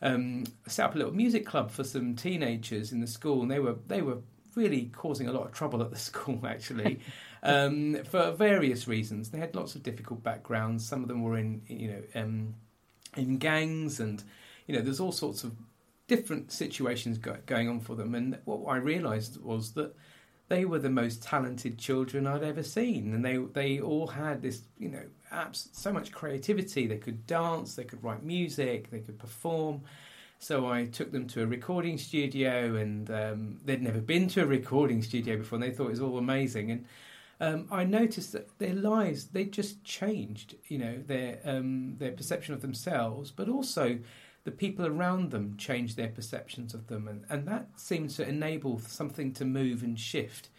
[0.02, 3.60] um, set up a little music club for some teenagers in the school, and they
[3.60, 4.18] were they were
[4.56, 7.00] really causing a lot of trouble at the school actually
[7.44, 9.30] um, for various reasons.
[9.30, 10.88] They had lots of difficult backgrounds.
[10.88, 12.56] Some of them were in you know um,
[13.16, 14.24] in gangs, and
[14.68, 15.54] you know there's all sorts of
[16.08, 18.16] different situations go- going on for them.
[18.16, 19.96] And what I realised was that
[20.50, 24.62] they were the most talented children I'd ever seen, and they they all had this
[24.78, 26.88] you know abs- so much creativity.
[26.88, 29.82] They could dance, they could write music, they could perform.
[30.40, 34.46] So I took them to a recording studio, and um, they'd never been to a
[34.46, 36.72] recording studio before, and they thought it was all amazing.
[36.72, 36.86] And
[37.42, 40.56] um, I noticed that their lives they just changed.
[40.68, 44.00] You know their um, their perception of themselves, but also
[44.44, 48.80] the people around them change their perceptions of them, and, and that seems to enable
[48.80, 50.50] something to move and shift.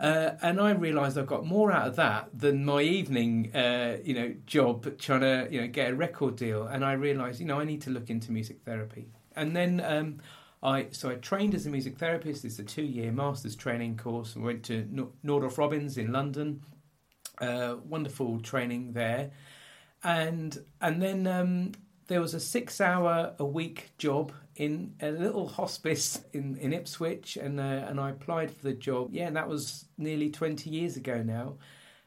[0.00, 4.14] Uh, and I realised I got more out of that than my evening, uh, you
[4.14, 6.66] know, job trying to, you know, get a record deal.
[6.66, 9.06] And I realised, you know, I need to look into music therapy.
[9.36, 10.18] And then um,
[10.62, 12.44] I, so I trained as a music therapist.
[12.44, 14.34] It's a two-year master's training course.
[14.34, 14.84] and went to
[15.24, 16.62] Nordoff Robbins in London.
[17.40, 19.30] Uh, wonderful training there,
[20.02, 21.72] and and then um,
[22.06, 27.36] there was a six hour a week job in a little hospice in, in Ipswich,
[27.36, 29.10] and uh, and I applied for the job.
[29.12, 31.56] Yeah, and that was nearly 20 years ago now.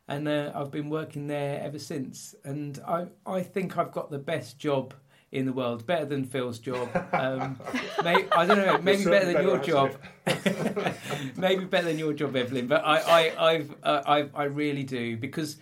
[0.08, 2.34] And uh, I've been working there ever since.
[2.44, 4.96] And I, I think I've got the best job
[5.32, 6.90] in the world, better than Phil's job.
[7.12, 7.60] Um,
[8.04, 9.92] may, I don't know, maybe better than better, your job.
[11.36, 12.68] maybe better than your job, Evelyn.
[12.68, 15.58] But I, I, I've, uh, I, I really do because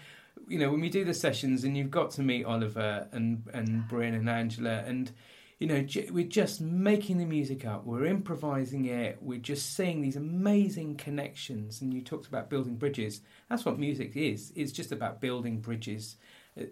[0.47, 3.88] you know, when we do the sessions and you've got to meet Oliver and and
[3.88, 5.11] Bryn and Angela and
[5.59, 10.15] you know, we're just making the music up, we're improvising it, we're just seeing these
[10.15, 11.82] amazing connections.
[11.82, 13.22] And you talked about building bridges.
[13.49, 14.53] That's what music is.
[14.55, 16.18] It's just about building bridges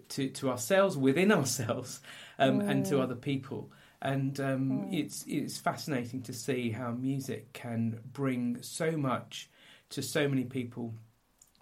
[0.08, 2.00] to, to ourselves, within ourselves,
[2.38, 2.68] um, mm.
[2.68, 3.02] and to mm.
[3.02, 3.70] other people.
[4.02, 4.94] And um, mm.
[4.94, 9.50] it's it's fascinating to see how music can bring so much
[9.90, 10.94] to so many people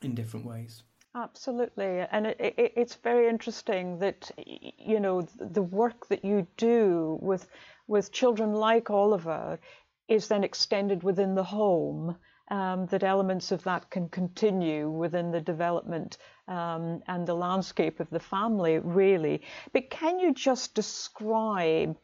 [0.02, 0.82] in different ways.
[1.16, 7.18] Absolutely, and it, it, it's very interesting that you know the work that you do
[7.22, 7.48] with
[7.86, 9.60] with children like Oliver
[10.08, 12.16] is then extended within the home.
[12.50, 16.18] Um, that elements of that can continue within the development
[16.48, 19.42] um, and the landscape of the family, really.
[19.72, 21.96] But can you just describe?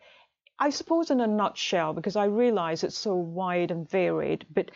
[0.59, 4.71] I suppose in a nutshell, because I realize it's so wide and varied, but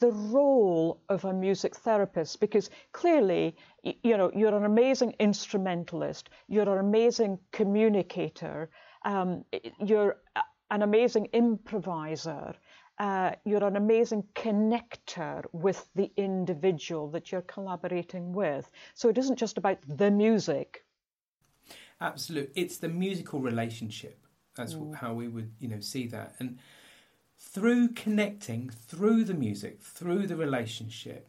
[0.00, 6.68] the role of a music therapist because clearly you know you're an amazing instrumentalist you're
[6.68, 8.68] an amazing communicator
[9.04, 9.44] um,
[9.78, 10.16] you're
[10.72, 12.54] an amazing improviser
[12.98, 18.70] uh, you're an amazing connector with the individual that you're collaborating with.
[18.94, 20.84] So it isn't just about the music.
[22.00, 24.26] Absolutely it's the musical relationship.
[24.54, 24.94] That's mm.
[24.94, 26.34] how we would you know see that.
[26.38, 26.58] And
[27.38, 31.28] through connecting, through the music, through the relationship,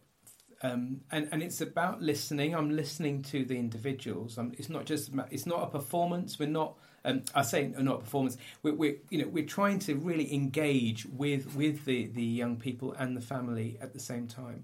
[0.61, 2.55] um, and and it's about listening.
[2.55, 4.37] I'm listening to the individuals.
[4.37, 6.39] I'm, it's not just it's not a performance.
[6.39, 6.77] We're not.
[7.05, 8.37] Um, I say not a performance.
[8.63, 12.93] We're, we're, you know we're trying to really engage with with the the young people
[12.93, 14.63] and the family at the same time.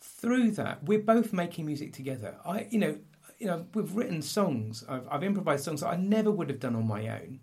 [0.00, 2.36] Through that, we're both making music together.
[2.44, 2.98] I you know
[3.38, 4.84] you know we've written songs.
[4.88, 7.40] I've, I've improvised songs that I never would have done on my own.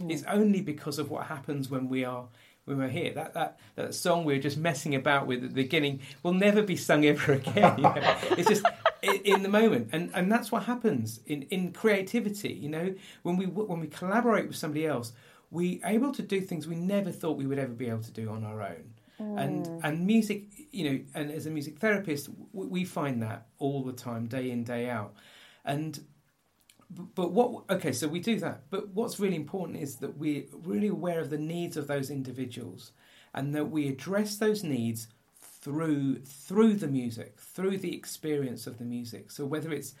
[0.00, 0.10] Mm.
[0.10, 2.28] It's only because of what happens when we are
[2.70, 3.12] when we're here.
[3.12, 6.62] That that that song we were just messing about with at the beginning will never
[6.62, 7.76] be sung ever again.
[7.76, 8.16] You know?
[8.38, 8.64] it's just
[9.02, 12.52] in the moment, and and that's what happens in in creativity.
[12.52, 15.12] You know, when we when we collaborate with somebody else,
[15.50, 18.30] we're able to do things we never thought we would ever be able to do
[18.30, 18.94] on our own.
[19.38, 19.80] and mm.
[19.84, 23.92] and music you know and as a music therapist w- we find that all the
[23.92, 25.12] time day in day out
[25.64, 26.00] and
[26.90, 30.88] but what okay so we do that but what's really important is that we're really
[30.88, 32.92] aware of the needs of those individuals
[33.34, 35.08] and that we address those needs
[35.40, 39.94] through through the music through the experience of the music so whether it's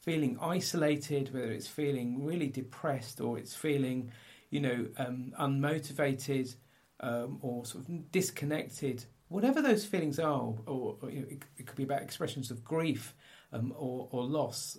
[0.00, 4.10] feeling isolated whether it's feeling really depressed or it's feeling
[4.50, 6.54] you know um, unmotivated
[7.00, 11.66] um, or sort of disconnected, whatever those feelings are, or, or, you know, it, it,
[11.66, 13.14] could be about expressions of grief
[13.52, 14.78] um, or, or, loss.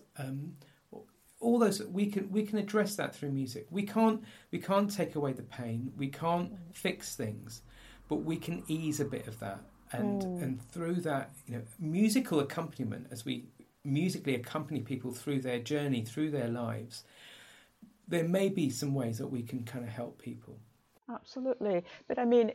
[1.39, 3.67] All those we can we can address that through music.
[3.69, 5.91] We can't we can't take away the pain.
[5.97, 7.61] We can't fix things,
[8.07, 9.59] but we can ease a bit of that.
[9.91, 10.43] And mm.
[10.43, 13.45] and through that, you know, musical accompaniment as we
[13.83, 17.03] musically accompany people through their journey, through their lives,
[18.07, 20.59] there may be some ways that we can kind of help people.
[21.07, 21.83] Absolutely.
[22.07, 22.51] But I mean,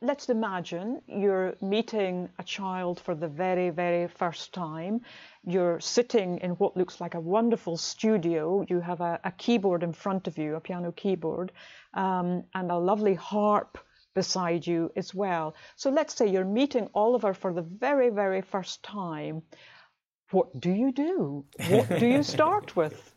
[0.00, 5.00] let's imagine you're meeting a child for the very, very first time.
[5.44, 8.64] You're sitting in what looks like a wonderful studio.
[8.68, 11.52] You have a, a keyboard in front of you, a piano keyboard,
[11.94, 13.78] um, and a lovely harp
[14.14, 15.54] beside you as well.
[15.76, 19.42] So let's say you're meeting Oliver for the very, very first time.
[20.32, 21.44] What do you do?
[21.68, 23.11] What do you start with?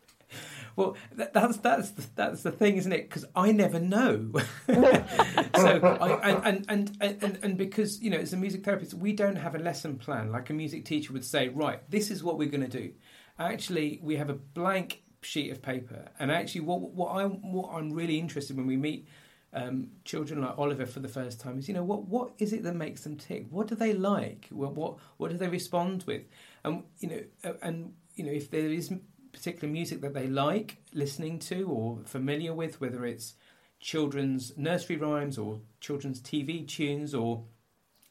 [0.76, 3.08] Well, that's that's the, that's the thing, isn't it?
[3.08, 4.30] Because I never know.
[4.66, 9.36] so, I, and, and and and because you know, as a music therapist, we don't
[9.36, 11.48] have a lesson plan like a music teacher would say.
[11.48, 12.92] Right, this is what we're going to do.
[13.38, 17.92] Actually, we have a blank sheet of paper, and actually, what what I what I'm
[17.92, 19.08] really interested when we meet
[19.54, 22.62] um, children like Oliver for the first time is you know what what is it
[22.64, 23.46] that makes them tick?
[23.48, 24.48] What do they like?
[24.50, 26.24] What what, what do they respond with?
[26.64, 28.92] And you know, and you know, if there is
[29.36, 33.34] particular music that they like listening to or familiar with, whether it's
[33.78, 37.44] children's nursery rhymes or children's TV tunes or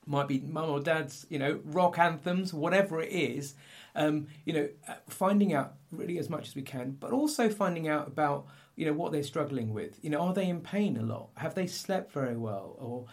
[0.06, 3.56] might be mum or dad's, you know, rock anthems, whatever it is,
[3.96, 7.88] um, you know, uh, finding out really as much as we can, but also finding
[7.88, 8.46] out about,
[8.76, 9.98] you know, what they're struggling with.
[10.04, 11.30] You know, are they in pain a lot?
[11.38, 12.76] Have they slept very well?
[12.78, 13.06] Or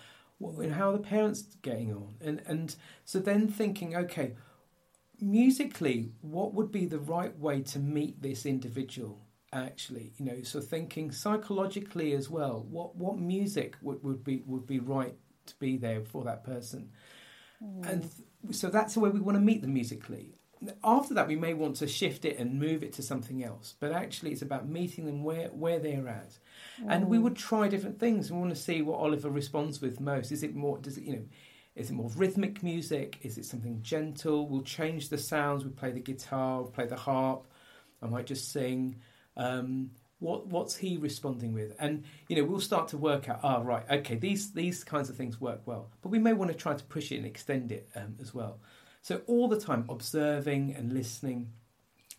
[0.42, 2.14] know, how are the parents getting on?
[2.20, 4.34] And and so then thinking, okay,
[5.22, 9.20] musically, what would be the right way to meet this individual?
[9.52, 12.66] Actually, you know, so thinking psychologically as well.
[12.68, 15.14] What what music would, would be would be right
[15.46, 16.90] to be there for that person,
[17.62, 17.86] mm.
[17.86, 20.34] and th- so that's the way we want to meet them musically.
[20.82, 23.74] After that, we may want to shift it and move it to something else.
[23.78, 26.38] But actually, it's about meeting them where where they're at,
[26.80, 26.86] mm.
[26.88, 27.22] and we mm.
[27.24, 28.32] would try different things.
[28.32, 30.32] We want to see what Oliver responds with most.
[30.32, 30.78] Is it more?
[30.78, 31.24] Does it you know?
[31.74, 33.18] Is it more rhythmic music?
[33.22, 34.46] Is it something gentle?
[34.46, 35.64] We'll change the sounds.
[35.64, 37.46] We play the guitar, we'll play the harp.
[38.02, 39.00] I might just sing.
[39.36, 41.74] Um, what what's he responding with?
[41.78, 43.40] And you know, we'll start to work out.
[43.42, 45.90] Ah, oh, right, okay, these these kinds of things work well.
[46.02, 48.60] But we may want to try to push it and extend it um, as well.
[49.00, 51.50] So all the time, observing and listening,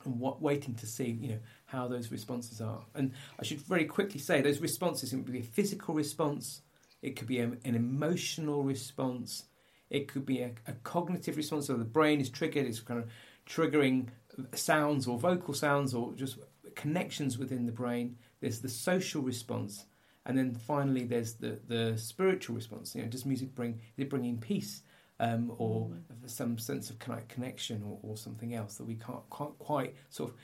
[0.03, 2.83] and what waiting to see, you know, how those responses are.
[2.93, 6.61] And I should very quickly say those responses can be a physical response
[7.03, 9.43] it could be a, an emotional response,
[9.89, 13.09] it could be a, a cognitive response, so the brain is triggered, it's kind of
[13.45, 14.07] triggering
[14.53, 16.37] sounds or vocal sounds or just
[16.75, 18.15] connections within the brain.
[18.39, 19.85] There's the social response,
[20.25, 22.95] and then finally there's the, the spiritual response.
[22.95, 24.81] You know, does music bring is it bringing peace
[25.19, 26.29] um, or mm.
[26.29, 26.97] some sense of
[27.27, 30.35] connection or, or, something else that we can't, can't quite sort of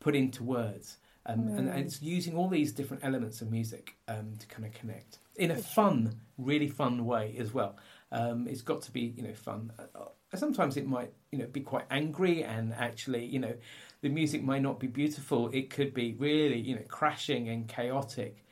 [0.00, 0.98] put into words?
[1.26, 1.58] Um, mm.
[1.58, 5.18] and, and, it's using all these different elements of music um, to kind of connect
[5.38, 7.76] in a fun, really fun way as well.
[8.10, 9.72] Um, it's got to be, you know, fun.
[9.78, 13.54] Uh, sometimes it might, you know, be quite angry, and actually, you know,
[14.00, 15.48] the music might not be beautiful.
[15.52, 18.44] It could be really, you know, crashing and chaotic,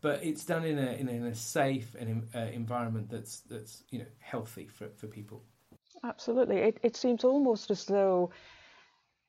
[0.00, 3.84] but it's done in a in a, in a safe and uh, environment that's that's
[3.90, 5.42] you know healthy for for people.
[6.04, 8.30] Absolutely, it it seems almost as though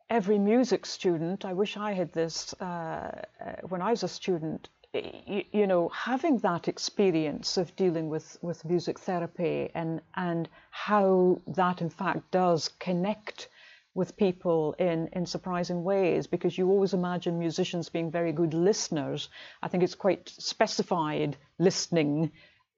[0.10, 1.46] every music student.
[1.46, 3.22] I wish I had this uh, uh
[3.68, 8.66] when I was a student you, you, know, having that experience of dealing with, with
[8.66, 13.50] music therapy and, and how that in fact does connect
[13.94, 19.30] with people in, in surprising ways because you always imagine musicians being very good listeners.
[19.62, 22.32] I think it's quite specified listening,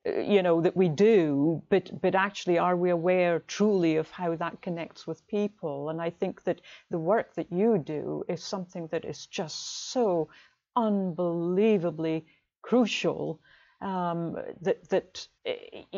[0.06, 4.62] you know, that we do, but, but actually, are we aware truly of how that
[4.62, 5.90] connects with people?
[5.90, 6.60] And I think that
[6.90, 10.30] the work that you do is something that is just so
[10.76, 12.26] unbelievably
[12.62, 13.40] crucial.
[13.82, 15.28] Um, that that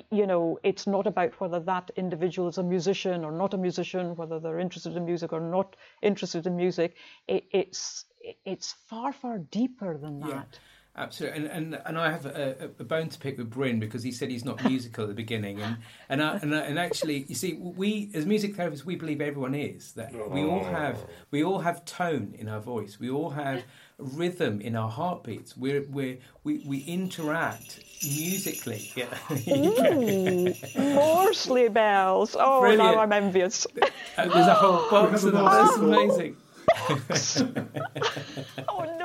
[0.10, 4.16] you know it's not about whether that individual is a musician or not a musician,
[4.16, 6.96] whether they're interested in music or not interested in music.
[7.28, 8.06] It, it's
[8.46, 10.58] it's far far deeper than that.
[10.96, 14.12] Absolutely, and and, and I have a, a bone to pick with Bryn because he
[14.12, 15.78] said he's not musical at the beginning, and
[16.08, 19.56] and I, and, I, and actually, you see, we as music therapists, we believe everyone
[19.56, 23.64] is that we all have we all have tone in our voice, we all have
[23.98, 25.58] rhythm in our heartbeats.
[25.58, 28.92] We're, we're, we we interact musically.
[28.96, 29.08] Yeah.
[29.50, 32.36] Ooh, more sleigh bells!
[32.40, 32.84] Oh, Brilliant.
[32.84, 33.66] now I'm envious.
[33.82, 35.46] Uh, there's a whole box of them.
[35.46, 36.38] That's amazing.
[38.70, 39.03] oh no!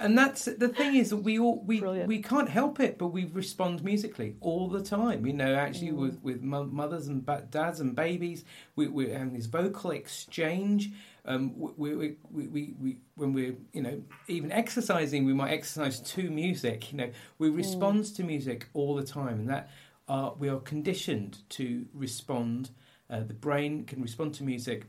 [0.00, 2.08] And that's the thing is that we all we Brilliant.
[2.08, 5.26] we can't help it, but we respond musically all the time.
[5.26, 5.96] You know, actually, mm.
[5.96, 8.44] with with mothers and dads and babies,
[8.76, 10.90] we, we're having this vocal exchange.
[11.26, 16.30] Um, we, we, we, we, when we're you know even exercising, we might exercise to
[16.30, 16.90] music.
[16.92, 17.56] You know, we mm.
[17.56, 18.16] respond mm.
[18.16, 19.70] to music all the time, and that
[20.08, 22.70] uh, we are conditioned to respond.
[23.10, 24.86] Uh, the brain can respond to music,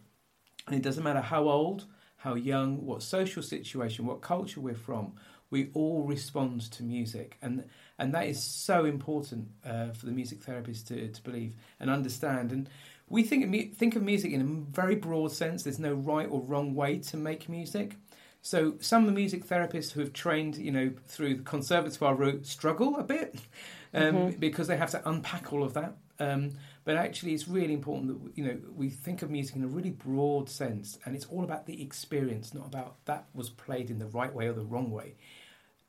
[0.68, 1.86] and it doesn't matter how old
[2.22, 5.14] how young, what social situation, what culture we're from,
[5.50, 7.66] we all respond to music, and
[7.98, 12.52] and that is so important uh, for the music therapist to, to believe and understand.
[12.52, 12.70] And
[13.10, 15.64] we think think of music in a very broad sense.
[15.64, 17.96] There's no right or wrong way to make music.
[18.44, 23.04] So some music therapists who have trained, you know, through the conservatoire route struggle a
[23.04, 23.36] bit
[23.94, 24.40] um, mm-hmm.
[24.40, 25.96] because they have to unpack all of that.
[26.20, 26.52] Um,
[26.92, 29.92] but actually, it's really important that you know we think of music in a really
[29.92, 34.08] broad sense, and it's all about the experience, not about that was played in the
[34.08, 35.16] right way or the wrong way.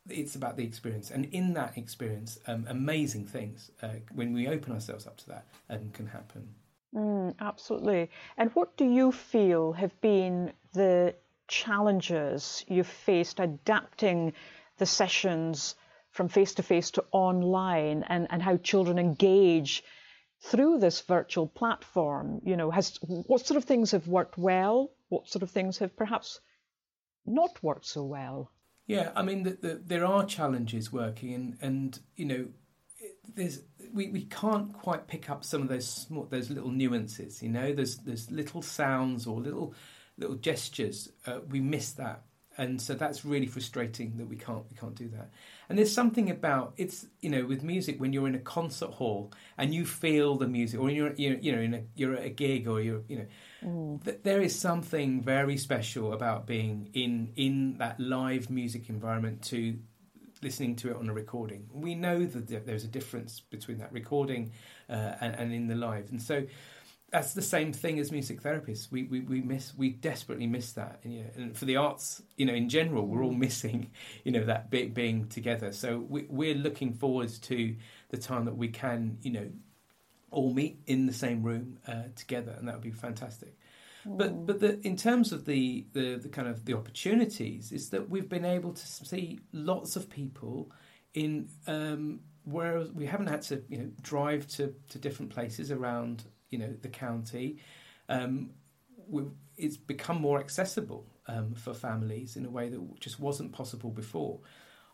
[0.09, 4.73] It's about the experience, and in that experience, um, amazing things uh, when we open
[4.73, 6.55] ourselves up to that um, can happen.
[6.95, 8.09] Mm, absolutely.
[8.37, 11.17] And what do you feel have been the
[11.49, 14.35] challenges you've faced adapting
[14.79, 15.75] the sessions
[16.13, 19.83] from face to face to online and, and how children engage
[20.43, 24.91] through this virtual platform, you know, has what sort of things have worked well?
[25.09, 26.41] What sort of things have perhaps
[27.25, 28.51] not worked so well?
[28.87, 32.47] Yeah, I mean, the, the, there are challenges working, and, and you know,
[33.35, 33.63] there's
[33.93, 37.43] we, we can't quite pick up some of those small, those little nuances.
[37.43, 39.75] You know, there's there's little sounds or little
[40.19, 41.11] little gestures.
[41.25, 42.25] Uh, we miss that
[42.59, 45.31] and so that's really frustrating that we can't we can't do that.
[45.69, 49.33] And there's something about it's you know with music when you're in a concert hall
[49.57, 52.31] and you feel the music, or you're you're you know in a, you're at a
[52.31, 53.27] gig or you're you know
[53.65, 54.05] mm.
[54.05, 59.79] th- there is something very special about being in in that live music environment to
[60.43, 61.69] listening to it on a recording.
[61.73, 64.53] We know that there's a difference between that recording
[64.91, 66.45] uh, and, and in the live, and so
[67.13, 68.91] that's the same thing as music therapists.
[68.91, 71.01] We, we, we miss we desperately miss that.
[71.05, 73.91] And, you know, and for the arts, you know, in general, we're all missing,
[74.25, 75.73] you know, that bit being together.
[75.73, 77.77] So we, we're looking forward to
[78.09, 79.51] the time that we can, you know,
[80.31, 83.55] all meet in the same room uh, together, and that would be fantastic.
[84.09, 84.17] Mm.
[84.17, 88.09] But but the, in terms of the, the the kind of the opportunities, is that
[88.09, 90.73] we've been able to see lots of people
[91.13, 96.25] in um, where we haven't had to you know drive to, to different places around
[96.53, 97.59] you know the county,
[98.09, 98.51] um,
[99.57, 104.39] it's become more accessible um, for families in a way that just wasn't possible before.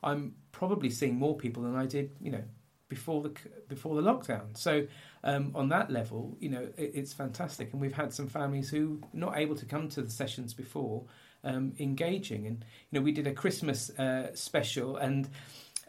[0.02, 2.44] I'm probably seeing more people than I did, you know,
[2.88, 3.32] before the
[3.68, 4.56] before the lockdown.
[4.56, 4.86] So
[5.24, 9.00] um, on that level, you know, it, it's fantastic, and we've had some families who
[9.12, 11.04] not able to come to the sessions before,
[11.44, 15.28] um, engaging, and you know, we did a Christmas uh, special and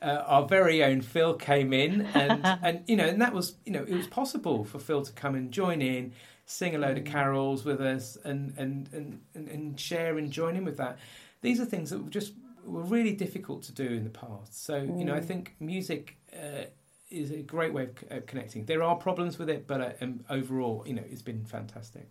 [0.01, 3.71] uh, our very own Phil came in, and and you know, and that was you
[3.71, 6.13] know, it was possible for Phil to come and join in,
[6.45, 7.11] sing a load of mm.
[7.11, 10.97] carols with us, and and and and, and share and join in with that.
[11.41, 12.33] These are things that were just
[12.65, 14.65] were really difficult to do in the past.
[14.65, 15.25] So you know, I mm.
[15.25, 16.17] think music.
[16.33, 16.65] Uh,
[17.09, 18.65] is a great way of connecting.
[18.65, 22.07] There are problems with it, but uh, um, overall, you know, it's been fantastic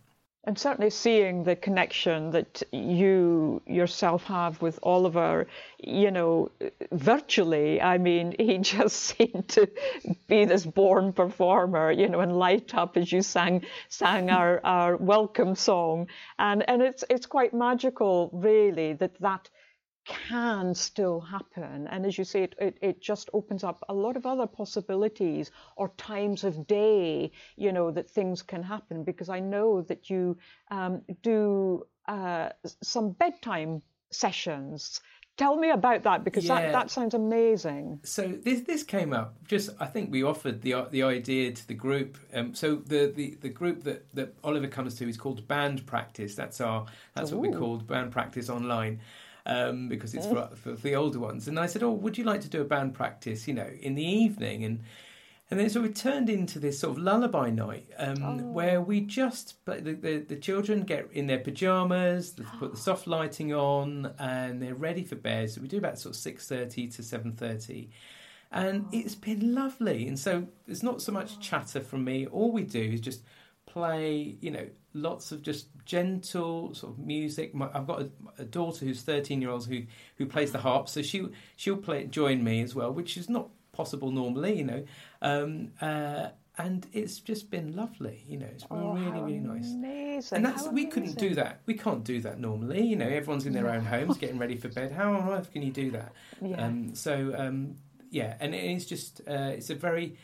[0.49, 5.46] and certainly seeing the connection that you yourself have with Oliver,
[5.78, 6.51] you know,
[6.90, 9.68] virtually, I mean, he just seemed to
[10.26, 14.96] be this born performer, you know, and light up as you sang sang our, our
[14.96, 16.07] welcome song.
[16.38, 19.51] And and it's it's quite magical, really, that that
[20.09, 21.86] can still happen.
[21.88, 25.50] And as you say, it, it, it, just opens up a lot of other possibilities
[25.76, 29.04] or times of day, you know, that things can happen.
[29.04, 30.38] Because I know that you
[30.70, 32.50] um, do uh,
[32.82, 35.00] some bedtime sessions.
[35.36, 36.62] Tell me about that because yeah.
[36.62, 38.00] that, that sounds amazing.
[38.02, 41.74] So this this came up just I think we offered the the idea to the
[41.74, 42.18] group.
[42.34, 46.34] Um, so the, the, the group that, that Oliver comes to is called Band Practice.
[46.34, 47.36] That's our that's Ooh.
[47.36, 48.98] what we called Band Practice Online
[49.49, 51.49] um, because it's for, for, the older ones.
[51.49, 53.49] And I said, "Oh, would you like to do a band practice?
[53.49, 54.80] You know, in the evening?" And
[55.51, 58.36] And then so we turned into this sort of lullaby night um, Oh.
[58.53, 63.07] where we just the, the the children get in their pajamas, they put the soft
[63.07, 65.51] lighting on, and they're ready for bed.
[65.51, 67.88] So we do about sort of six thirty to seven thirty,
[68.53, 70.07] and it's been lovely.
[70.07, 72.26] And so there's not so much chatter from me.
[72.26, 73.22] All we do is just
[73.68, 77.54] play, you know, lots of just gentle sort of music.
[77.54, 79.82] My, I've got a, a daughter who's thirteen year old who
[80.16, 83.48] who plays the harp, so she she'll play join me as well, which is not
[83.72, 84.84] possible normally, you know.
[85.22, 86.28] Um, uh,
[86.60, 88.48] and it's just been lovely, you know.
[88.50, 89.70] It's been Oh, really really nice.
[89.72, 90.36] Amazing.
[90.36, 91.60] And that's how we couldn't do that.
[91.66, 92.84] We can't do that normally.
[92.84, 94.90] You know, everyone's in their own homes getting ready for bed.
[94.90, 96.12] How on earth can you do that?
[96.42, 96.64] Yeah.
[96.64, 97.76] Um, so um,
[98.10, 100.16] yeah, and it is just uh, it's a very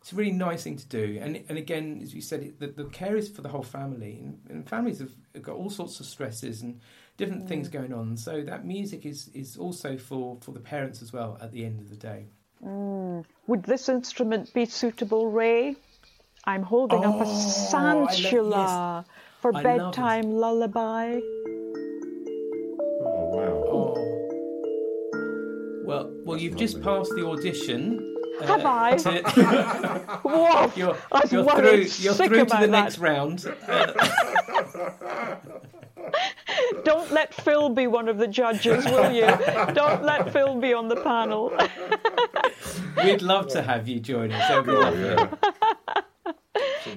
[0.00, 1.18] it's a really nice thing to do.
[1.20, 4.20] And and again, as you said, it, the, the care is for the whole family,
[4.22, 6.80] and, and families have got all sorts of stresses and
[7.18, 7.72] different things Mm.
[7.72, 8.16] going on.
[8.16, 11.36] So that music is is also for for the parents as well.
[11.40, 12.26] At the end of the day.
[12.64, 13.24] Mm.
[13.46, 15.76] Would this instrument be suitable, Ray?
[16.44, 19.04] I'm holding up Oh, a I love- santula
[19.40, 21.20] for I bedtime lullaby.
[23.02, 23.64] Oh wow!
[23.76, 23.96] Oh.
[25.84, 28.09] Well, well, you've just passed the audition.
[28.42, 28.96] Uh, Have I?
[28.96, 30.72] to- Whoa!
[30.76, 31.76] you're I was you're through.
[32.04, 32.70] You're sick through to the that.
[32.70, 33.46] next round.
[33.68, 35.36] Uh,
[36.84, 39.26] Don't let Phil be one of the judges, will you?
[39.74, 41.52] Don't let Phil be on the panel.
[43.04, 44.48] we'd love to have you join us.
[44.48, 46.02] That'd Oh, yeah.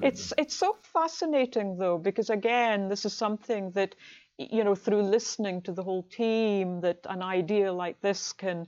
[0.02, 3.96] It's it's so fascinating though because again this is something that
[4.38, 8.66] you know through listening to the whole team that an idea like this can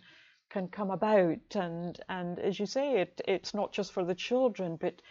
[0.56, 1.56] can come about.
[1.56, 5.02] And and as you say it it's not just for the children but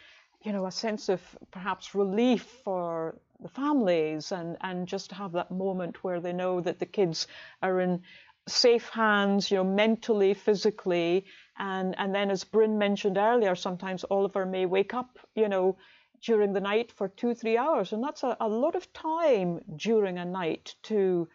[0.45, 1.20] you know a sense of
[1.51, 6.55] perhaps relief for the families and and just to have that moment where they know
[6.62, 7.26] that the kids
[7.62, 8.03] are in
[8.47, 11.24] safe hands, you know, mentally, physically,
[11.59, 15.76] and and then as Bryn mentioned earlier, sometimes Oliver may wake up, you know,
[16.22, 20.18] during the night for two, three hours, and that's a, a lot of time during
[20.18, 21.28] a night to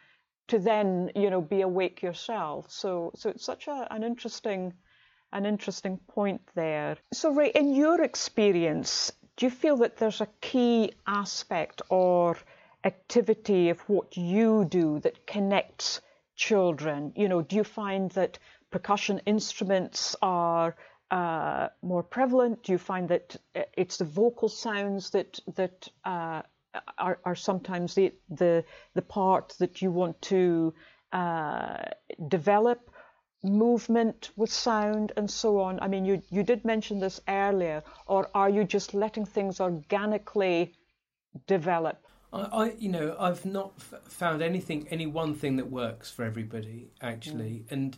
[0.50, 2.70] to then, you know, be awake yourself.
[2.70, 4.74] So so it's such a, an interesting
[5.32, 6.98] an interesting point there.
[7.14, 12.38] So Ray, in your experience, do you feel that there's a key aspect or
[12.84, 16.02] activity of what you do that connects
[16.36, 17.14] children?
[17.16, 18.40] You know, do you find that
[18.72, 20.76] percussion instruments are
[21.12, 22.64] uh, more prevalent?
[22.64, 26.42] Do you find that uh, it's the vocal sounds that that uh,
[26.98, 28.64] are, are sometimes the, the
[28.94, 30.74] the part that you want to
[31.14, 31.84] uh,
[32.28, 32.90] develop?
[33.44, 35.80] movement with sound and so on?
[35.82, 40.74] I mean, you, you did mention this earlier, or are you just letting things organically
[41.48, 42.06] develop?
[42.32, 46.24] I, I, you know, I've not f- found anything, any one thing that works for
[46.24, 47.66] everybody actually.
[47.70, 47.98] And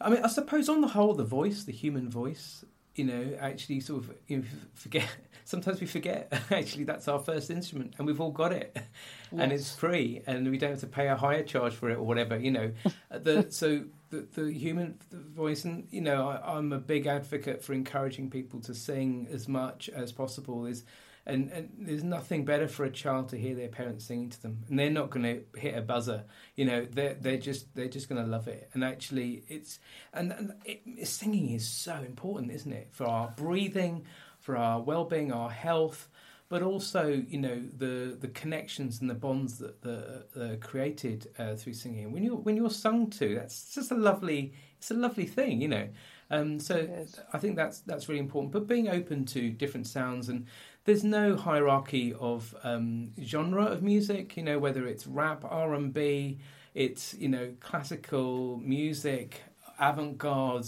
[0.00, 2.64] I mean, I suppose on the whole, the voice, the human voice,
[2.94, 5.08] you know, actually sort of you know, forget.
[5.46, 8.76] Sometimes we forget actually that's our first instrument, and we've all got it,
[9.30, 12.02] and it's free, and we don't have to pay a higher charge for it or
[12.02, 12.36] whatever.
[12.36, 12.72] You know,
[13.12, 17.62] uh, the so the, the human voice, and you know, I, I'm a big advocate
[17.62, 20.66] for encouraging people to sing as much as possible.
[20.66, 20.82] Is
[21.26, 24.64] and, and there's nothing better for a child to hear their parents singing to them,
[24.68, 26.24] and they're not going to hit a buzzer.
[26.54, 28.70] You know, they're they're just they're just going to love it.
[28.74, 29.80] And actually, it's
[30.12, 34.04] and, and it, singing is so important, isn't it, for our breathing,
[34.46, 36.08] for our well-being, our health,
[36.48, 41.54] but also you know the the connections and the bonds that that are created uh,
[41.56, 42.12] through singing.
[42.12, 45.68] When you're when you're sung to, that's just a lovely it's a lovely thing, you
[45.68, 45.88] know.
[46.30, 47.20] Um, so Yes.
[47.32, 48.52] I think that's that's really important.
[48.52, 50.46] But being open to different sounds and
[50.84, 54.36] there's no hierarchy of um, genre of music.
[54.36, 56.38] You know whether it's rap, R and B,
[56.74, 59.42] it's you know classical music,
[59.80, 60.66] avant-garde,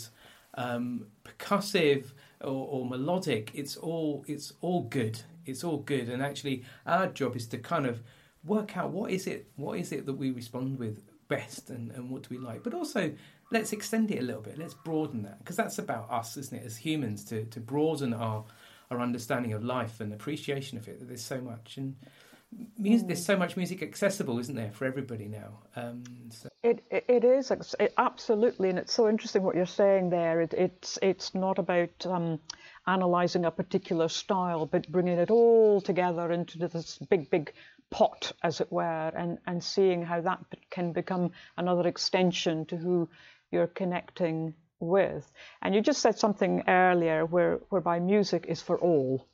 [0.55, 3.51] um, percussive, or, or melodic.
[3.55, 5.21] It's all it's all good.
[5.47, 6.09] It's all good.
[6.09, 8.03] And actually, our job is to kind of
[8.45, 12.11] work out what is it what is it that we respond with best and, and
[12.11, 13.13] what do we like but also
[13.51, 16.65] let's extend it a little bit let's broaden that because that's about us isn't it
[16.65, 18.45] as humans to, to broaden our
[18.91, 21.97] our understanding of life and appreciation of it that there's so much and
[22.79, 27.23] music there's so much music accessible isn't there for everybody now um, so It, it,
[27.25, 30.41] is it, absolutely, and it's so interesting what you're saying there.
[30.41, 32.41] It, it's it's not about um,
[32.85, 37.53] analysing a particular style, but bringing it all together into this big, big
[37.91, 40.41] pot, as it were, and, and seeing how that
[40.71, 43.09] can become another extension to who
[43.53, 45.31] you're connecting with.
[45.63, 49.27] And you just said something earlier where, whereby music is for all.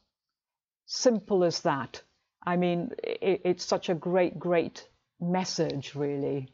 [0.87, 2.03] Simple as that.
[2.47, 4.89] I mean, it, it's such a great, great
[5.21, 6.49] message, really.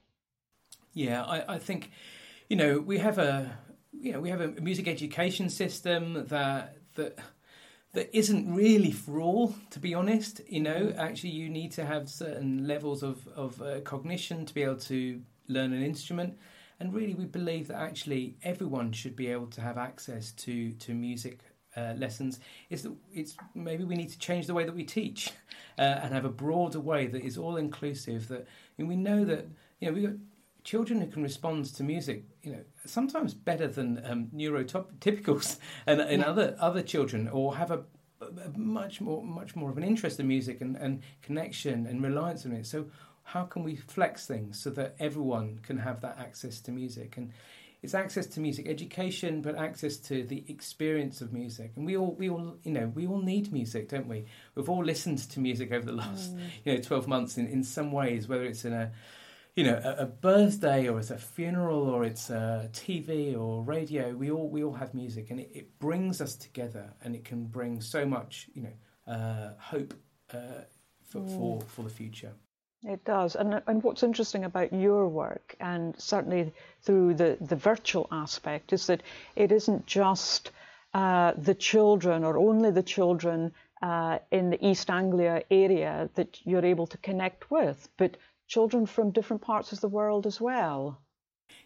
[0.93, 1.91] Yeah, I, I think,
[2.49, 3.59] you know, we have a,
[3.93, 7.19] you know, we have a music education system that that
[7.93, 9.55] that isn't really for all.
[9.71, 13.81] To be honest, you know, actually, you need to have certain levels of of uh,
[13.81, 16.39] cognition to be able to learn an instrument.
[16.79, 20.95] And really, we believe that actually everyone should be able to have access to to
[20.95, 21.41] music
[21.77, 25.31] uh, lessons is that it's maybe we need to change the way that we teach
[25.79, 28.29] uh, and have a broader way that is all inclusive.
[28.29, 28.47] That
[28.79, 29.47] and we know that
[29.81, 30.17] you know we got
[30.65, 36.23] children who can respond to music, you know, sometimes better than um, neurotypicals and, and
[36.23, 36.29] yeah.
[36.29, 37.83] other other children, or have a,
[38.21, 42.45] a, much more much more of an interest in music and, and connection and reliance
[42.47, 42.67] on it.
[42.67, 42.87] So
[43.23, 47.33] how can we flex things so that everyone can have that access to music and
[47.83, 51.73] it's access to music education, but access to the experience of music.
[51.77, 54.27] And we all, we all, you know, we all need music, don't we?
[54.55, 56.41] We've all listened to music over the last, mm.
[56.65, 58.93] you know, twelve months in, in some ways, whether it's in a,
[59.57, 64.13] you know, a, a, birthday or it's a funeral or it's a TV or radio.
[64.13, 67.47] We all, we all have music, and it, it brings us together, and it can
[67.47, 69.95] bring so much, you know, uh, hope
[70.35, 70.65] uh,
[71.05, 71.37] for, mm.
[71.37, 72.33] for for the future.
[72.83, 73.37] It does.
[73.37, 76.53] And, and what's interesting about your work, and certainly
[76.83, 79.03] through the, the virtual aspect, is that
[79.37, 80.51] it isn't just
[80.95, 83.53] uh, the children or only the children
[83.83, 88.17] uh, in the East Anglia area that you're able to connect with, but
[88.49, 90.99] children from different parts of the world as well.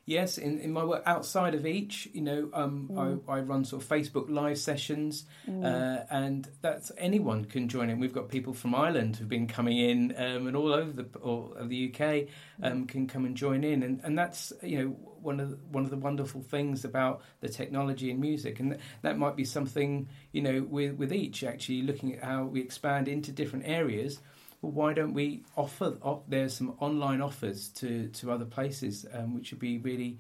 [0.07, 3.23] Yes, in, in my work outside of EACH, you know, um, mm.
[3.27, 5.65] I, I run sort of Facebook live sessions, mm.
[5.65, 8.01] uh, and that's anyone can join in.
[8.01, 11.55] We've got people from Ireland who've been coming in, um, and all over the all
[11.55, 12.29] of the UK
[12.63, 14.89] um, can come and join in, and, and that's you know
[15.23, 19.17] one of the, one of the wonderful things about the technology in music, and that
[19.17, 23.33] might be something you know with with EACH actually looking at how we expand into
[23.33, 24.21] different areas
[24.65, 25.99] well, why don't we offer?
[26.27, 30.19] there's some online offers to to other places, um, which would be really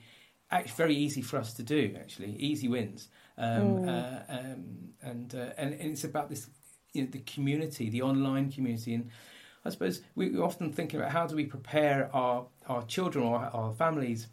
[0.51, 1.97] actually very easy for us to do.
[1.99, 3.88] Actually, easy wins, um, mm.
[3.88, 4.64] uh, um,
[5.03, 6.49] and, uh, and and it's about this,
[6.92, 9.11] you know, the community, the online community, and
[9.64, 13.72] I suppose we often think about how do we prepare our our children or our
[13.72, 14.28] families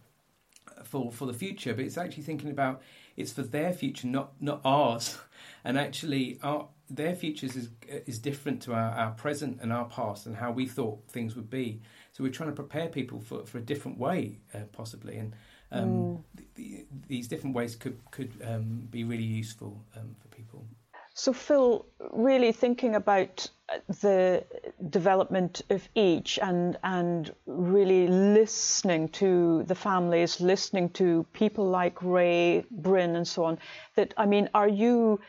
[0.84, 2.82] for for the future, but it's actually thinking about
[3.16, 5.18] it's for their future, not not ours,
[5.64, 7.70] and actually our their futures is
[8.06, 11.50] is different to our, our present and our past and how we thought things would
[11.50, 11.82] be.
[12.12, 15.34] So we're trying to prepare people for, for a different way, uh, possibly, and
[15.72, 16.24] um, mm.
[16.56, 20.66] the, these different ways could could um, be really useful um, for people.
[21.14, 23.50] So Phil, really thinking about
[24.02, 24.44] the
[24.90, 32.66] development of EACH and and really listening to the families, listening to people like Ray,
[32.72, 33.60] Bryn, and so on.
[33.96, 35.20] That I mean, are you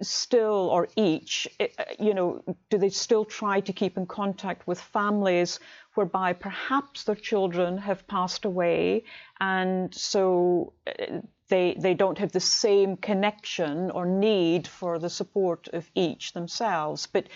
[0.00, 4.66] still or EACH eh, eh, you know do they still try to keep in contact
[4.66, 5.60] with families
[5.94, 9.04] whereby perhaps their children have passed away
[9.40, 15.68] and so eh, they they don't have the same connection or need for the support
[15.68, 17.06] of EACH themselves?
[17.06, 17.28] But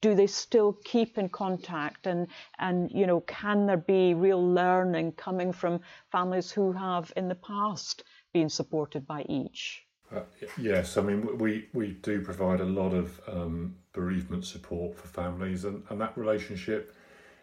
[0.00, 2.06] do they still keep in contact?
[2.06, 2.28] And
[2.58, 7.34] and you know can there be real learning coming from families who have in the
[7.34, 9.82] past been supported by EACH
[10.14, 10.20] uh,
[10.58, 15.64] yes, I mean we we do provide a lot of um, bereavement support for families,
[15.64, 16.94] and, and that relationship,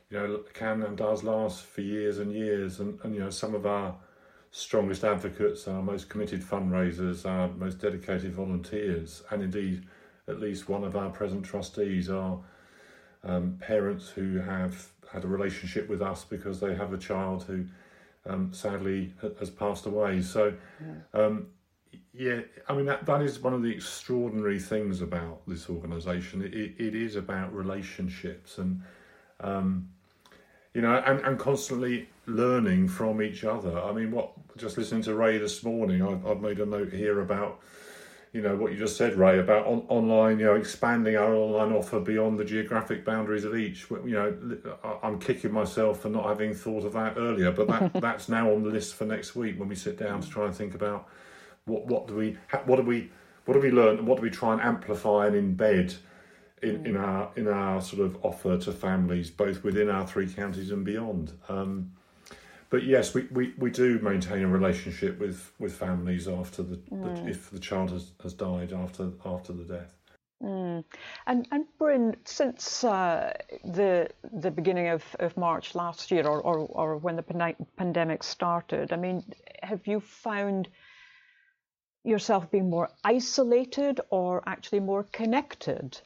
[0.09, 2.79] you know, can and does last for years and years.
[2.79, 3.95] And, and you know, some of our
[4.51, 9.85] strongest advocates, our most committed fundraisers, our most dedicated volunteers, and indeed,
[10.27, 12.39] at least one of our present trustees are
[13.23, 17.65] um, parents who have had a relationship with us because they have a child who
[18.25, 20.21] um, sadly has passed away.
[20.21, 20.53] So.
[21.13, 21.21] Yeah.
[22.13, 26.41] Yeah, I mean that that is one of the extraordinary things about this organisation.
[26.41, 28.81] It, it is about relationships and
[29.39, 29.89] um,
[30.73, 33.79] you know and, and constantly learning from each other.
[33.79, 37.21] I mean, what just listening to Ray this morning, I've, I've made a note here
[37.21, 37.61] about
[38.33, 40.39] you know what you just said, Ray, about on, online.
[40.39, 43.89] You know, expanding our online offer beyond the geographic boundaries of EACH.
[44.05, 48.29] You know, I'm kicking myself for not having thought of that earlier, but that that's
[48.29, 50.75] now on the list for next week when we sit down to try and think
[50.75, 51.07] about
[51.67, 53.11] what what do we what do we
[53.45, 53.99] what do we learn?
[53.99, 55.95] and What do we try and amplify and embed
[56.61, 60.71] in, in our in our sort of offer to families, both within our three counties
[60.71, 61.33] and beyond?
[61.47, 61.91] Um,
[62.69, 67.23] but yes, we, we, we do maintain a relationship with, with families after the, mm.
[67.23, 69.97] the, if the child has, has died after after the death.
[70.43, 70.83] Mm.
[71.25, 76.59] And and Bryn, since uh, the the beginning of, of March last year, or, or,
[76.59, 79.23] or when the pandemic started, I mean,
[79.63, 80.67] have you found
[82.07, 85.99] yourself being more isolated or actually more connected?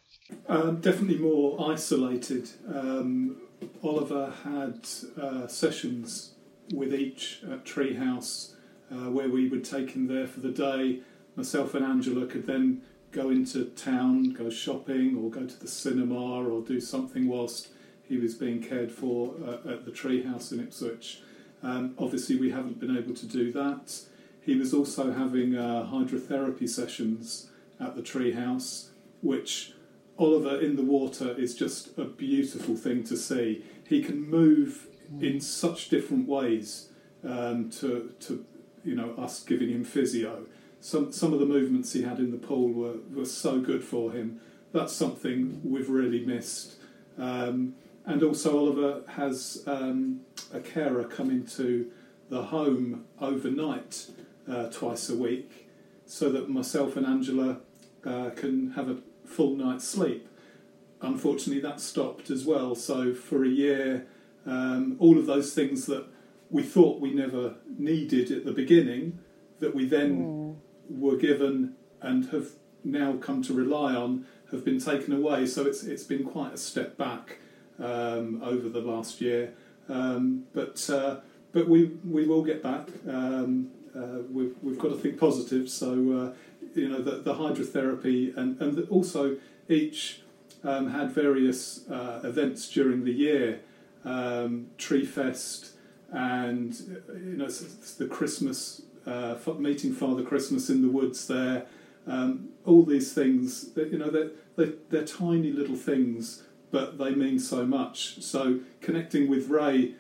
[0.47, 2.49] Um, definitely more isolated.
[2.67, 3.37] Um,
[3.83, 4.87] Oliver had
[5.21, 6.33] uh, sessions
[6.73, 8.55] with EACH at Treehouse
[8.91, 10.99] uh, where we would take him there for the day.
[11.35, 12.81] Myself and Angela could then
[13.11, 17.69] go into town, go shopping, or go to the cinema, or do something whilst
[18.03, 21.21] he was being cared for uh, at the treehouse in Ipswich.
[21.63, 24.01] Um, obviously, we haven't been able to do that.
[24.41, 28.89] He was also having uh, hydrotherapy sessions at the treehouse,
[29.21, 29.73] which
[30.17, 33.63] Oliver in the water is just a beautiful thing to see.
[33.87, 34.87] He can move
[35.19, 36.89] in such different ways
[37.27, 38.45] um, to, to
[38.83, 40.45] you know us giving him physio.
[40.79, 44.11] Some some of the movements he had in the pool were, were so good for
[44.11, 44.41] him.
[44.71, 46.75] That's something we've really missed.
[47.17, 47.75] Um,
[48.05, 50.21] and also Oliver has um,
[50.53, 51.91] a carer come into
[52.29, 54.07] the home overnight
[54.49, 55.69] uh, twice a week,
[56.05, 57.59] so that myself and Angela
[58.05, 60.27] uh, can have a full night's sleep.
[61.01, 62.75] Unfortunately, that stopped as well.
[62.75, 64.05] So for a year,
[64.45, 66.05] um, all of those things that
[66.49, 69.19] we thought we never needed at the beginning,
[69.59, 70.55] that we then mm.
[70.89, 72.49] were given and have
[72.83, 75.47] now come to rely on, have been taken away.
[75.47, 77.37] So it's it's been quite a step back
[77.79, 79.53] um, over the last year.
[79.87, 81.21] Um, but uh,
[81.51, 82.89] but we we will get back.
[83.07, 85.69] Um, uh, we've, we've got to think positive.
[85.69, 86.33] So uh,
[86.75, 89.37] you know the, the hydrotherapy and and also
[89.69, 90.19] EACH
[90.63, 93.61] um, had various uh, events during the year,
[94.05, 95.71] um, Tree Fest,
[96.11, 96.73] and
[97.13, 101.65] you know the Christmas uh, meeting Father Christmas in the woods there.
[102.07, 107.13] Um, all these things, that, you know, they're, they're, they're tiny little things, but they
[107.13, 108.21] mean so much.
[108.21, 109.93] So connecting with Ray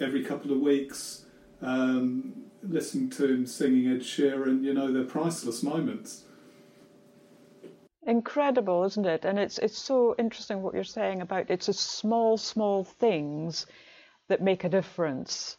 [0.00, 1.24] every couple of weeks,
[1.60, 6.24] um, listening to him singing Ed Sheeran, you know, they're priceless moments.
[8.04, 9.24] Incredible, isn't it?
[9.24, 13.66] And it's it's so interesting what you're saying about it's a small, small things
[14.28, 15.56] that make a difference.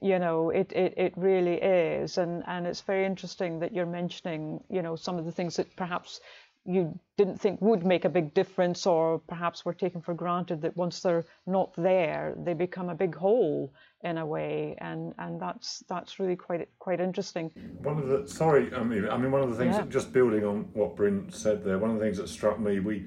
[0.00, 2.18] You know, it, it, it really is.
[2.18, 5.74] And, and it's very interesting that you're mentioning, you know, some of the things that
[5.76, 6.20] perhaps
[6.64, 10.76] you didn't think would make a big difference or perhaps were taken for granted that
[10.76, 14.76] once they're not there they become a big hole in a way.
[14.78, 17.50] And and that's that's really quite quite interesting.
[17.82, 19.84] One of the sorry um, i mean i mean one of the things yeah.
[19.88, 23.06] just building on what bryn said there one of the things that struck me we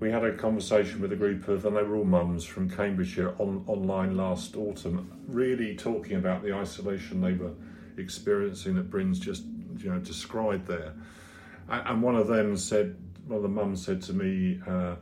[0.00, 3.34] we had a conversation with a group of and they were all mums from cambridgeshire
[3.38, 7.52] on online last autumn really talking about the isolation they were
[7.96, 9.44] experiencing that bryn's just
[9.78, 10.94] you know described there
[11.68, 12.96] and one of them said,
[13.26, 14.96] one of the mums said to me uh,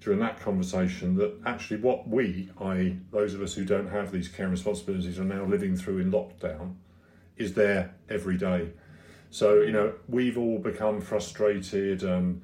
[0.00, 4.28] during that conversation that actually what we, i.e., those of us who don't have these
[4.28, 6.74] care responsibilities, are now living through in lockdown,
[7.36, 8.70] is there every day.
[9.30, 12.42] So you know we've all become frustrated and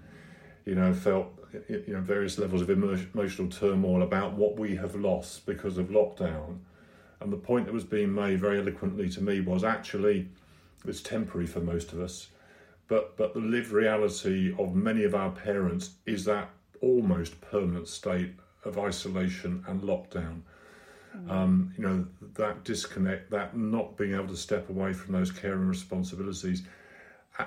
[0.65, 1.33] you know felt
[1.69, 6.59] you know various levels of emotional turmoil about what we have lost because of lockdown.
[7.21, 10.29] And the point that was being made very eloquently to me was actually
[10.87, 12.29] it's temporary for most of us
[12.89, 18.33] but but the lived reality of many of our parents is that almost permanent state
[18.65, 20.41] of isolation and lockdown.
[21.17, 21.31] Mm.
[21.31, 25.67] Um, you know that disconnect, that not being able to step away from those caring
[25.67, 26.63] responsibilities,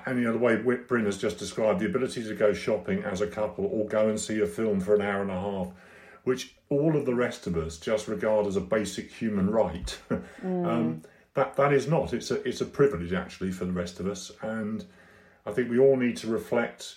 [0.06, 3.20] and you know the way Bryn has just described the ability to go shopping as
[3.20, 5.68] a couple or go and see a film for an hour and a half,
[6.24, 9.98] which all of the rest of us just regard as a basic human right.
[10.10, 10.66] mm.
[10.66, 11.02] um,
[11.34, 12.12] that that is not.
[12.12, 14.84] It's a it's a privilege actually for the rest of us, and
[15.50, 16.96] I think we all need to reflect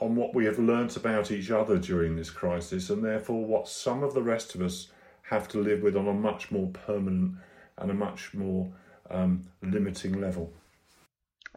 [0.00, 4.02] on what we have learnt about each other during this crisis and therefore what some
[4.02, 4.88] of the rest of us
[5.20, 7.34] have to live with on a much more permanent
[7.76, 8.72] and a much more
[9.10, 10.50] um, limiting level.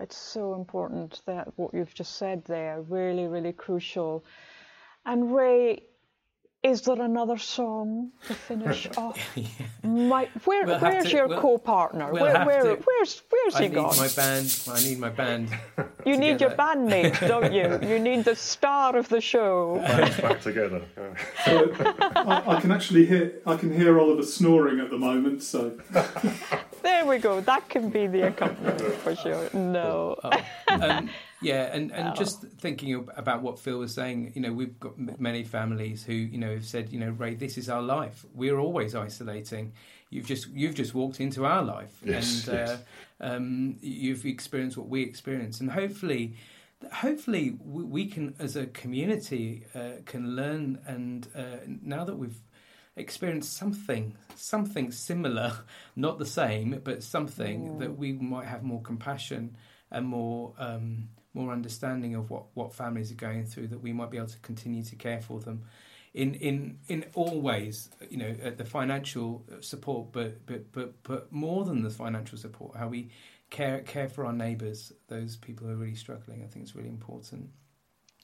[0.01, 4.25] It's so important that what you've just said there, really, really crucial.
[5.05, 5.83] And Ray,
[6.63, 9.19] is there another song to finish off?
[9.35, 9.47] yeah.
[9.83, 12.11] My, where, we'll where's to, your we'll, co-partner?
[12.11, 13.97] We'll where, where, where's where's I he gone?
[13.97, 14.63] my band.
[14.69, 15.49] I need my band.
[16.05, 17.79] you need your bandmate, don't you?
[17.93, 19.77] You need the star of the show.
[20.21, 20.81] back together.
[21.45, 21.71] So,
[22.15, 23.41] I, I, can actually hear.
[23.45, 25.43] I can hear Oliver snoring at the moment.
[25.43, 25.77] So
[26.81, 27.41] there we go.
[27.41, 29.49] That can be the accompaniment for sure.
[29.53, 30.17] No.
[30.23, 30.31] Oh,
[30.69, 31.09] um,
[31.43, 32.13] yeah, and, and oh.
[32.15, 36.37] just thinking about what Phil was saying, you know, we've got many families who, you
[36.37, 38.25] know, have said, you know, Ray, this is our life.
[38.33, 39.73] We're always isolating.
[40.09, 42.69] You've just you've just walked into our life, yes, and yes.
[42.69, 46.35] Uh, um, you've experienced what we experience, and hopefully,
[46.91, 50.79] hopefully we can, as a community, uh, can learn.
[50.85, 52.39] And uh, now that we've
[52.95, 55.53] experienced something, something similar,
[55.95, 57.79] not the same, but something mm.
[57.79, 59.57] that we might have more compassion
[59.91, 60.53] and more.
[60.57, 64.27] Um, more understanding of what, what families are going through, that we might be able
[64.27, 65.63] to continue to care for them
[66.13, 67.89] in in in all ways.
[68.09, 72.77] You know, the financial uh, support, but but but but more than the financial support,
[72.77, 73.09] how we
[73.49, 76.43] care care for our neighbours, those people who are really struggling.
[76.43, 77.49] I think it's really important.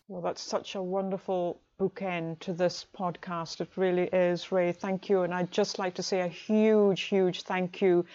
[0.08, 3.62] Well, that's such a wonderful bookend to this podcast.
[3.62, 4.72] It really is, Ray.
[4.72, 5.22] Thank you.
[5.22, 8.06] And I'd just like to say a huge, huge thank you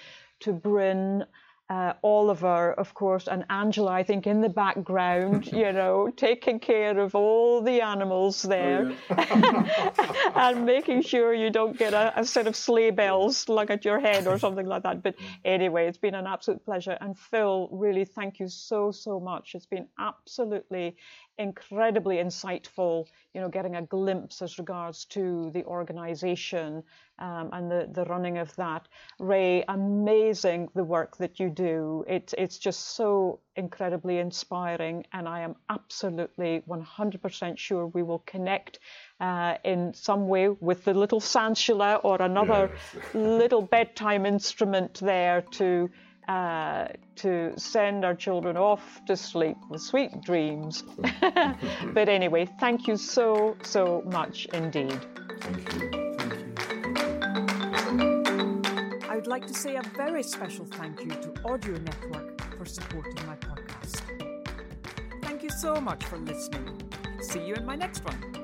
[0.41, 1.25] to Bryn
[1.71, 6.99] uh, Oliver, of course, and Angela, I think, in the background, you know, taking care
[6.99, 10.33] of all the animals oh, there oh, yeah.
[10.35, 13.99] and making sure you don't get a, a, set of sleigh bells slung at your
[13.99, 15.03] head or something like that.
[15.03, 16.99] But anyway, it's been an absolute pleasure.
[17.01, 19.55] And Phil, really, thank you so, so much.
[19.55, 20.97] It's been absolutely
[21.39, 26.83] incredibly insightful, you know, getting a glimpse as regards to the organization
[27.19, 28.87] um, and the, the running of that.
[29.19, 32.05] Ray, amazing the work that you do.
[32.07, 38.79] It, it's just so incredibly inspiring, and I am absolutely 100% sure we will connect
[39.21, 43.05] uh, in some way with the little sansula or another yes.
[43.15, 45.91] little bedtime instrument there to
[46.29, 50.85] uh, to send our children off to sleep with sweet dreams.
[51.93, 54.99] but anyway, thank you so, so much indeed.
[55.41, 56.05] Thank you.
[59.15, 63.15] I would like to say a very special thank you to Audio Network for supporting
[63.27, 64.01] my podcast.
[65.23, 66.81] Thank you so much for listening.
[67.21, 68.44] See you in my next one.